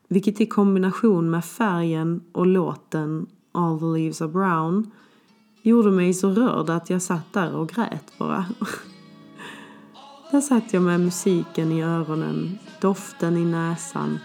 vilket 0.09 0.41
i 0.41 0.47
kombination 0.47 1.31
med 1.31 1.45
färgen 1.45 2.21
och 2.33 2.47
låten 2.47 3.27
All 3.53 3.79
the 3.79 3.85
leaves 3.85 4.23
are 4.23 4.29
brown 4.29 4.91
gjorde 5.63 5.91
mig 5.91 6.15
så 6.15 6.31
rörd 6.31 6.71
att 6.71 6.91
jag 6.91 7.03
satt 7.03 7.33
där 7.33 7.55
och 7.55 7.69
grät 7.69 8.13
bara. 8.19 8.45
Där 10.31 10.41
satt 10.41 10.73
jag 10.73 10.83
med 10.83 11.01
musiken 11.01 11.73
i 11.73 11.83
öronen, 11.83 12.59
doften 12.81 13.37
i 13.37 13.45
näsan, 13.45 14.19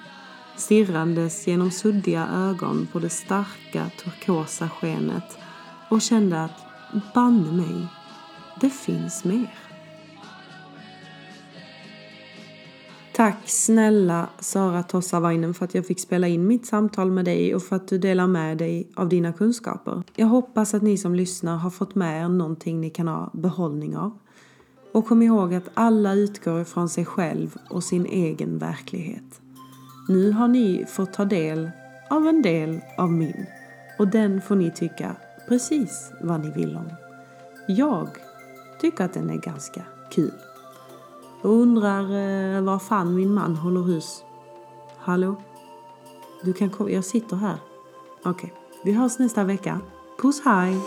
stirrandes 0.55 1.47
genom 1.47 1.71
suddiga 1.71 2.27
ögon 2.27 2.87
på 2.91 2.99
det 2.99 3.09
starka 3.09 3.85
turkosa 4.03 4.69
skenet 4.69 5.37
och 5.89 6.01
kände 6.01 6.43
att 6.43 6.65
banne 7.13 7.51
mig, 7.51 7.87
det 8.61 8.69
finns 8.69 9.23
mer. 9.23 9.53
Tack 13.17 13.37
snälla 13.45 14.29
Sara 14.39 14.83
Tossavainen 14.83 15.53
för 15.53 15.65
att 15.65 15.75
jag 15.75 15.85
fick 15.85 15.99
spela 15.99 16.27
in 16.27 16.47
mitt 16.47 16.65
samtal 16.65 17.11
med 17.11 17.25
dig 17.25 17.55
och 17.55 17.63
för 17.63 17.75
att 17.75 17.87
du 17.87 17.97
delar 17.97 18.27
med 18.27 18.57
dig 18.57 18.87
av 18.95 19.09
dina 19.09 19.33
kunskaper. 19.33 20.03
Jag 20.15 20.27
hoppas 20.27 20.73
att 20.73 20.81
ni 20.81 20.97
som 20.97 21.15
lyssnar 21.15 21.57
har 21.57 21.69
fått 21.69 21.95
med 21.95 22.23
er 22.23 22.29
någonting 22.29 22.81
ni 22.81 22.89
kan 22.89 23.07
ha 23.07 23.29
behållning 23.33 23.97
av. 23.97 24.17
Och 24.91 25.07
kom 25.07 25.21
ihåg 25.21 25.53
att 25.53 25.69
alla 25.73 26.13
utgår 26.13 26.61
ifrån 26.61 26.89
sig 26.89 27.05
själv 27.05 27.57
och 27.69 27.83
sin 27.83 28.05
egen 28.05 28.57
verklighet. 28.57 29.41
Nu 30.09 30.31
har 30.31 30.47
ni 30.47 30.85
fått 30.87 31.13
ta 31.13 31.25
del 31.25 31.71
av 32.09 32.27
en 32.27 32.41
del 32.41 32.79
av 32.97 33.11
min 33.11 33.45
och 33.99 34.07
den 34.07 34.41
får 34.41 34.55
ni 34.55 34.71
tycka 34.71 35.15
precis 35.47 36.11
vad 36.21 36.41
ni 36.41 36.51
vill 36.51 36.75
om. 36.75 36.89
Jag 37.67 38.09
tycker 38.81 39.03
att 39.03 39.13
den 39.13 39.29
är 39.29 39.37
ganska 39.37 39.81
kul. 40.11 40.33
Och 41.41 41.51
undrar 41.51 42.01
eh, 42.01 42.61
var 42.61 42.79
fan 42.79 43.15
min 43.15 43.33
man 43.33 43.55
håller 43.55 43.81
hus. 43.81 44.23
Hallå? 44.97 45.35
Du 46.41 46.53
kan 46.53 46.69
komma, 46.69 46.89
jag 46.89 47.05
sitter 47.05 47.35
här. 47.35 47.57
Okej, 48.19 48.31
okay. 48.31 48.49
vi 48.83 48.91
hörs 48.91 49.19
nästa 49.19 49.43
vecka. 49.43 49.79
Puss 50.21 50.41
hej! 50.45 50.81